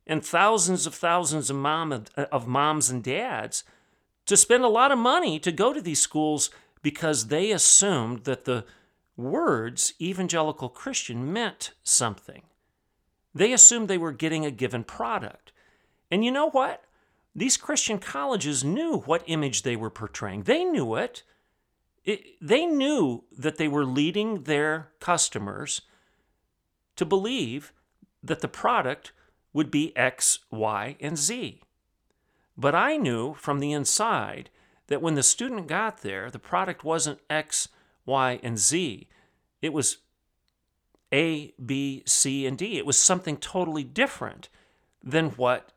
and 0.08 0.25
thousands 0.25 0.88
of 0.88 0.95
thousands 0.95 1.49
of, 1.49 1.55
mom, 1.55 2.05
of 2.17 2.47
moms 2.47 2.89
and 2.89 3.03
dads 3.03 3.63
to 4.25 4.36
spend 4.36 4.63
a 4.63 4.69
lot 4.69 4.91
of 4.91 4.97
money 4.97 5.39
to 5.39 5.51
go 5.51 5.73
to 5.73 5.82
these 5.82 6.01
schools 6.01 6.49
because 6.82 7.27
they 7.27 7.51
assumed 7.51 8.23
that 8.23 8.45
the 8.45 8.65
words 9.15 9.93
evangelical 9.99 10.69
Christian 10.69 11.32
meant 11.32 11.71
something. 11.84 12.43
They 13.36 13.53
assumed 13.53 13.88
they 13.88 13.97
were 13.97 14.12
getting 14.12 14.45
a 14.45 14.51
given 14.51 14.84
product. 14.84 15.51
And 16.10 16.25
you 16.25 16.32
know 16.32 16.49
what? 16.49 16.84
These 17.36 17.58
Christian 17.58 17.99
colleges 17.99 18.63
knew 18.63 18.99
what 18.99 19.23
image 19.27 19.62
they 19.62 19.75
were 19.75 19.91
portraying. 19.91 20.43
They 20.43 20.63
knew 20.63 20.95
it. 20.95 21.23
It, 22.05 22.35
they 22.41 22.65
knew 22.65 23.23
that 23.38 23.57
they 23.57 23.67
were 23.67 23.85
leading 23.85 24.43
their 24.43 24.89
customers 24.99 25.81
to 26.95 27.05
believe 27.05 27.73
that 28.23 28.41
the 28.41 28.47
product 28.47 29.12
would 29.53 29.71
be 29.71 29.95
X, 29.95 30.39
Y, 30.51 30.95
and 30.99 31.17
Z. 31.17 31.62
But 32.57 32.75
I 32.75 32.97
knew 32.97 33.33
from 33.35 33.59
the 33.59 33.71
inside 33.71 34.49
that 34.88 35.01
when 35.01 35.15
the 35.15 35.23
student 35.23 35.67
got 35.67 36.01
there, 36.01 36.29
the 36.29 36.39
product 36.39 36.83
wasn't 36.83 37.19
X, 37.29 37.69
Y, 38.05 38.39
and 38.43 38.57
Z. 38.57 39.07
It 39.62 39.71
was 39.71 39.97
A, 41.13 41.53
B, 41.63 42.03
C, 42.05 42.45
and 42.45 42.57
D. 42.57 42.77
It 42.77 42.85
was 42.85 42.97
something 42.97 43.38
totally 43.38 43.83
different 43.83 44.49
than 45.03 45.29
what 45.31 45.71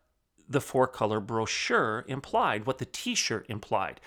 the 0.48 0.60
four 0.60 0.86
color 0.86 1.20
brochure 1.20 2.04
implied, 2.08 2.66
what 2.66 2.78
the 2.78 2.84
t 2.84 3.14
shirt 3.14 3.46
implied, 3.48 4.00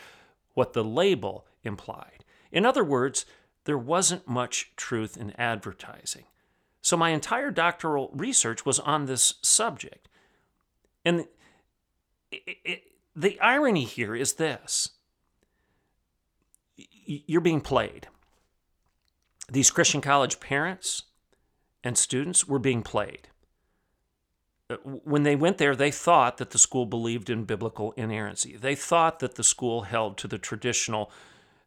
what 0.53 0.73
the 0.73 0.83
label 0.83 1.45
implied. 1.65 2.23
In 2.51 2.65
other 2.65 2.83
words, 2.83 3.25
there 3.65 3.77
wasn't 3.77 4.27
much 4.27 4.71
truth 4.75 5.17
in 5.17 5.31
advertising. 5.39 6.25
So 6.81 6.95
my 6.95 7.09
entire 7.09 7.51
doctoral 7.51 8.11
research 8.13 8.65
was 8.65 8.79
on 8.79 9.05
this 9.05 9.35
subject. 9.41 10.07
And 11.03 11.25
it, 12.31 12.57
it, 12.63 12.83
the 13.15 13.39
irony 13.39 13.85
here 13.85 14.15
is 14.15 14.33
this 14.33 14.89
you're 17.07 17.41
being 17.41 17.61
played. 17.61 18.07
These 19.51 19.71
Christian 19.71 20.01
college 20.01 20.39
parents 20.39 21.03
and 21.83 21.97
students 21.97 22.47
were 22.47 22.59
being 22.59 22.81
played. 22.81 23.29
Uh, 24.69 24.77
when 24.77 25.23
they 25.23 25.35
went 25.35 25.59
there, 25.59 25.75
they 25.75 25.91
thought 25.91 26.37
that 26.37 26.49
the 26.49 26.57
school 26.57 26.87
believed 26.87 27.29
in 27.29 27.45
biblical 27.45 27.91
inerrancy. 27.91 28.57
They 28.57 28.73
thought 28.73 29.19
that 29.19 29.35
the 29.35 29.43
school 29.43 29.83
held 29.83 30.17
to 30.17 30.27
the 30.27 30.39
traditional 30.39 31.11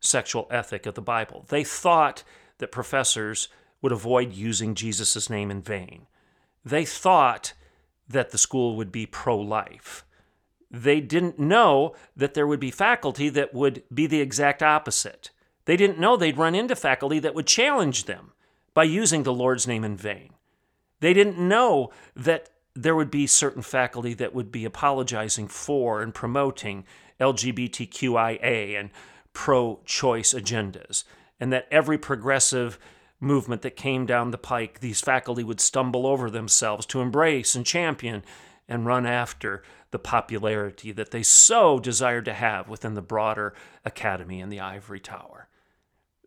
sexual 0.00 0.46
ethic 0.50 0.86
of 0.86 0.94
the 0.94 1.02
Bible. 1.02 1.44
They 1.48 1.64
thought 1.64 2.22
that 2.58 2.72
professors 2.72 3.48
would 3.80 3.92
avoid 3.92 4.32
using 4.32 4.74
Jesus' 4.74 5.30
name 5.30 5.50
in 5.50 5.62
vain. 5.62 6.06
They 6.64 6.84
thought 6.84 7.54
that 8.08 8.30
the 8.30 8.38
school 8.38 8.76
would 8.76 8.90
be 8.90 9.06
pro 9.06 9.38
life. 9.38 10.04
They 10.70 11.00
didn't 11.00 11.38
know 11.38 11.94
that 12.16 12.34
there 12.34 12.46
would 12.46 12.60
be 12.60 12.70
faculty 12.70 13.28
that 13.30 13.54
would 13.54 13.82
be 13.92 14.06
the 14.06 14.20
exact 14.20 14.62
opposite. 14.62 15.30
They 15.64 15.76
didn't 15.76 15.98
know 15.98 16.16
they'd 16.16 16.36
run 16.36 16.54
into 16.54 16.76
faculty 16.76 17.18
that 17.20 17.34
would 17.34 17.46
challenge 17.46 18.04
them 18.04 18.32
by 18.74 18.84
using 18.84 19.22
the 19.22 19.32
Lord's 19.32 19.66
name 19.66 19.84
in 19.84 19.96
vain. 19.96 20.30
They 21.00 21.12
didn't 21.12 21.38
know 21.38 21.90
that 22.16 22.50
there 22.74 22.94
would 22.94 23.10
be 23.10 23.26
certain 23.26 23.62
faculty 23.62 24.14
that 24.14 24.34
would 24.34 24.52
be 24.52 24.64
apologizing 24.64 25.48
for 25.48 26.02
and 26.02 26.14
promoting 26.14 26.84
LGBTQIA 27.20 28.78
and 28.78 28.90
pro 29.38 29.78
choice 29.84 30.34
agendas. 30.34 31.04
and 31.38 31.52
that 31.52 31.68
every 31.70 31.96
progressive 31.96 32.76
movement 33.20 33.62
that 33.62 33.76
came 33.76 34.04
down 34.04 34.32
the 34.32 34.36
pike, 34.36 34.80
these 34.80 35.00
faculty 35.00 35.44
would 35.44 35.60
stumble 35.60 36.08
over 36.08 36.28
themselves 36.28 36.84
to 36.84 37.00
embrace 37.00 37.54
and 37.54 37.64
champion 37.64 38.24
and 38.68 38.84
run 38.84 39.06
after 39.06 39.62
the 39.92 39.98
popularity 39.98 40.90
that 40.90 41.12
they 41.12 41.22
so 41.22 41.78
desired 41.78 42.24
to 42.24 42.32
have 42.32 42.68
within 42.68 42.94
the 42.94 43.00
broader 43.00 43.54
academy 43.84 44.40
and 44.40 44.50
the 44.50 44.58
ivory 44.58 44.98
tower. 44.98 45.46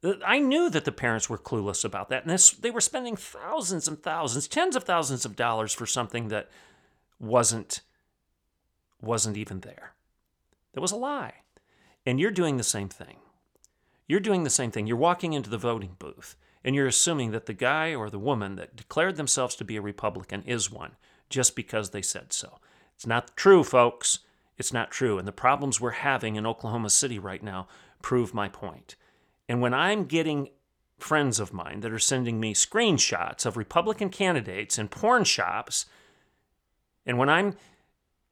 Uh, 0.02 0.14
I 0.26 0.40
knew 0.40 0.70
that 0.70 0.86
the 0.86 0.94
parents 0.94 1.30
were 1.30 1.38
clueless 1.38 1.84
about 1.84 2.08
that, 2.08 2.24
and 2.24 2.32
this, 2.32 2.52
they 2.52 2.72
were 2.72 2.80
spending 2.80 3.18
thousands 3.18 3.90
and 3.90 4.02
thousands, 4.02 4.48
tens 4.48 4.78
of 4.78 4.86
thousands 4.86 5.26
of 5.26 5.36
dollars 5.36 5.74
for 5.74 5.86
something 5.86 6.30
that 6.30 6.50
wasn't 7.20 7.82
wasn't 9.02 9.36
even 9.36 9.60
there. 9.60 9.96
That 10.72 10.80
was 10.80 10.94
a 10.94 10.96
lie. 10.96 11.41
And 12.06 12.20
you're 12.20 12.32
doing 12.32 12.58
the 12.58 12.64
same 12.64 12.90
thing. 12.90 13.18
You're 14.08 14.20
doing 14.20 14.44
the 14.44 14.50
same 14.50 14.72
thing. 14.72 14.88
You're 14.88 14.98
walking 14.98 15.34
into 15.34 15.50
the 15.50 15.58
voting 15.58 15.96
booth 16.00 16.36
and 16.64 16.76
you're 16.76 16.88
assuming 16.88 17.32
that 17.32 17.46
the 17.46 17.54
guy 17.54 17.96
or 17.96 18.10
the 18.10 18.20
woman 18.20 18.56
that 18.56 18.76
declared 18.76 19.16
themselves 19.16 19.56
to 19.56 19.64
be 19.64 19.78
a 19.78 19.82
Republican 19.82 20.44
is 20.44 20.72
one 20.72 20.96
just 21.30 21.56
because 21.56 21.90
they 21.90 22.02
said 22.02 22.34
so. 22.34 22.60
It's 22.96 23.08
not 23.08 23.36
true, 23.36 23.64
folks. 23.64 24.20
It's 24.58 24.74
not 24.74 24.92
true. 24.92 25.18
And 25.18 25.28
the 25.28 25.32
problems 25.32 25.82
we're 25.82 25.92
having 25.92 26.36
in 26.36 26.46
Oklahoma 26.46 26.90
City 26.90 27.18
right 27.18 27.42
now 27.42 27.68
prove 28.02 28.34
my 28.34 28.48
point. 28.48 28.96
And 29.50 29.62
when 29.62 29.74
I'm 29.74 30.06
getting 30.06 30.50
friends 31.00 31.40
of 31.40 31.52
mine 31.52 31.80
that 31.80 31.92
are 31.92 32.00
sending 32.00 32.40
me 32.40 32.54
screenshots 32.54 33.46
of 33.46 33.58
Republican 33.58 34.10
candidates 34.10 34.78
in 34.78 34.88
porn 34.88 35.24
shops, 35.24 35.88
and 37.06 37.18
when 37.18 37.30
I'm 37.30 37.56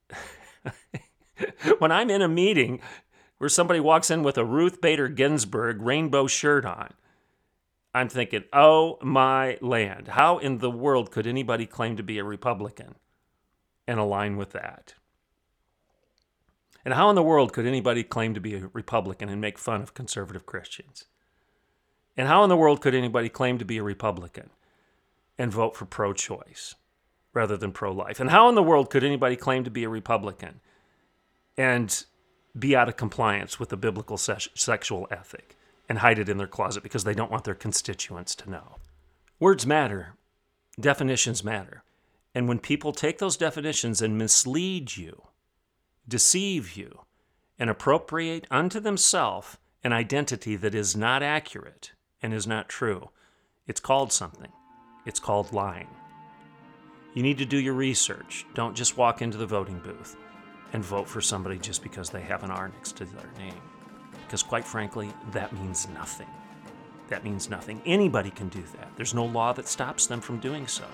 when 1.79 1.91
I'm 1.91 2.09
in 2.09 2.21
a 2.21 2.27
meeting 2.27 2.79
where 3.39 3.49
somebody 3.49 3.79
walks 3.79 4.11
in 4.11 4.21
with 4.21 4.37
a 4.37 4.45
Ruth 4.45 4.79
Bader 4.79 5.07
Ginsburg 5.07 5.81
rainbow 5.81 6.27
shirt 6.27 6.65
on, 6.65 6.93
I'm 7.93 8.09
thinking, 8.09 8.43
oh 8.53 8.99
my 9.01 9.57
land, 9.61 10.09
how 10.09 10.37
in 10.37 10.59
the 10.59 10.69
world 10.69 11.09
could 11.09 11.25
anybody 11.25 11.65
claim 11.65 11.97
to 11.97 12.03
be 12.03 12.19
a 12.19 12.23
Republican 12.23 12.95
and 13.87 13.99
align 13.99 14.37
with 14.37 14.51
that? 14.51 14.93
And 16.85 16.93
how 16.93 17.09
in 17.09 17.15
the 17.15 17.23
world 17.23 17.51
could 17.51 17.65
anybody 17.65 18.03
claim 18.03 18.33
to 18.33 18.39
be 18.39 18.55
a 18.55 18.69
Republican 18.73 19.29
and 19.29 19.41
make 19.41 19.57
fun 19.57 19.81
of 19.81 19.93
conservative 19.93 20.45
Christians? 20.45 21.05
And 22.15 22.27
how 22.27 22.43
in 22.43 22.49
the 22.49 22.57
world 22.57 22.81
could 22.81 22.93
anybody 22.93 23.29
claim 23.29 23.57
to 23.57 23.65
be 23.65 23.77
a 23.77 23.83
Republican 23.83 24.49
and 25.37 25.51
vote 25.51 25.75
for 25.75 25.85
pro 25.85 26.13
choice 26.13 26.75
rather 27.33 27.57
than 27.57 27.71
pro 27.71 27.91
life? 27.91 28.19
And 28.19 28.29
how 28.29 28.49
in 28.49 28.55
the 28.55 28.63
world 28.63 28.89
could 28.89 29.03
anybody 29.03 29.35
claim 29.35 29.63
to 29.63 29.71
be 29.71 29.83
a 29.83 29.89
Republican 29.89 30.59
and 31.57 32.05
be 32.57 32.75
out 32.75 32.89
of 32.89 32.97
compliance 32.97 33.59
with 33.59 33.69
the 33.69 33.77
biblical 33.77 34.17
se- 34.17 34.51
sexual 34.55 35.07
ethic? 35.11 35.55
and 35.89 35.97
hide 35.97 36.19
it 36.19 36.29
in 36.29 36.37
their 36.37 36.47
closet 36.47 36.83
because 36.83 37.03
they 37.03 37.15
don't 37.15 37.31
want 37.31 37.43
their 37.43 37.55
constituents 37.55 38.35
to 38.35 38.49
know. 38.49 38.75
Words 39.39 39.65
matter, 39.65 40.13
definitions 40.79 41.43
matter. 41.43 41.83
And 42.35 42.47
when 42.47 42.59
people 42.59 42.93
take 42.93 43.17
those 43.17 43.35
definitions 43.35 44.01
and 44.01 44.17
mislead 44.17 44.95
you, 44.95 45.23
deceive 46.07 46.77
you, 46.77 47.01
and 47.57 47.69
appropriate 47.69 48.45
unto 48.51 48.79
themselves 48.79 49.57
an 49.83 49.91
identity 49.91 50.55
that 50.55 50.75
is 50.75 50.95
not 50.95 51.23
accurate 51.23 51.91
and 52.21 52.33
is 52.33 52.45
not 52.45 52.69
true, 52.69 53.09
it's 53.65 53.79
called 53.79 54.13
something. 54.13 54.51
It's 55.05 55.19
called 55.19 55.51
lying. 55.51 55.89
You 57.15 57.23
need 57.23 57.39
to 57.39 57.45
do 57.45 57.57
your 57.57 57.73
research. 57.73 58.45
Don't 58.53 58.75
just 58.75 58.97
walk 58.97 59.21
into 59.23 59.37
the 59.37 59.47
voting 59.47 59.79
booth 59.79 60.15
and 60.73 60.83
vote 60.83 61.07
for 61.07 61.21
somebody 61.21 61.57
just 61.57 61.83
because 61.83 62.09
they 62.09 62.21
have 62.21 62.43
an 62.43 62.51
R 62.51 62.69
next 62.69 62.95
to 62.97 63.05
their 63.05 63.31
name 63.37 63.61
because 64.29 64.43
quite 64.43 64.63
frankly, 64.63 65.11
that 65.31 65.51
means 65.53 65.87
nothing. 65.89 66.27
That 67.07 67.23
means 67.23 67.49
nothing. 67.49 67.81
Anybody 67.83 68.29
can 68.29 68.47
do 68.49 68.61
that. 68.77 68.91
There's 68.95 69.15
no 69.15 69.25
law 69.25 69.53
that 69.53 69.67
stops 69.67 70.05
them 70.05 70.21
from 70.21 70.37
doing 70.37 70.67
so. 70.67 70.85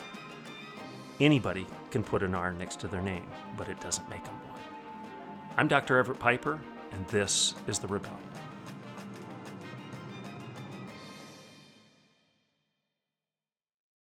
Anybody 1.20 1.68
can 1.92 2.02
put 2.02 2.24
an 2.24 2.34
R 2.34 2.54
next 2.54 2.80
to 2.80 2.88
their 2.88 3.02
name, 3.02 3.28
but 3.58 3.68
it 3.68 3.82
doesn't 3.82 4.10
make 4.10 4.24
them 4.24 4.36
one. 4.48 4.60
I'm 5.58 5.68
Dr. 5.68 5.98
Everett 5.98 6.18
Piper, 6.18 6.62
and 6.94 7.06
this 7.10 7.56
is 7.68 7.78
The 7.78 7.88
Rebellion. 7.88 8.25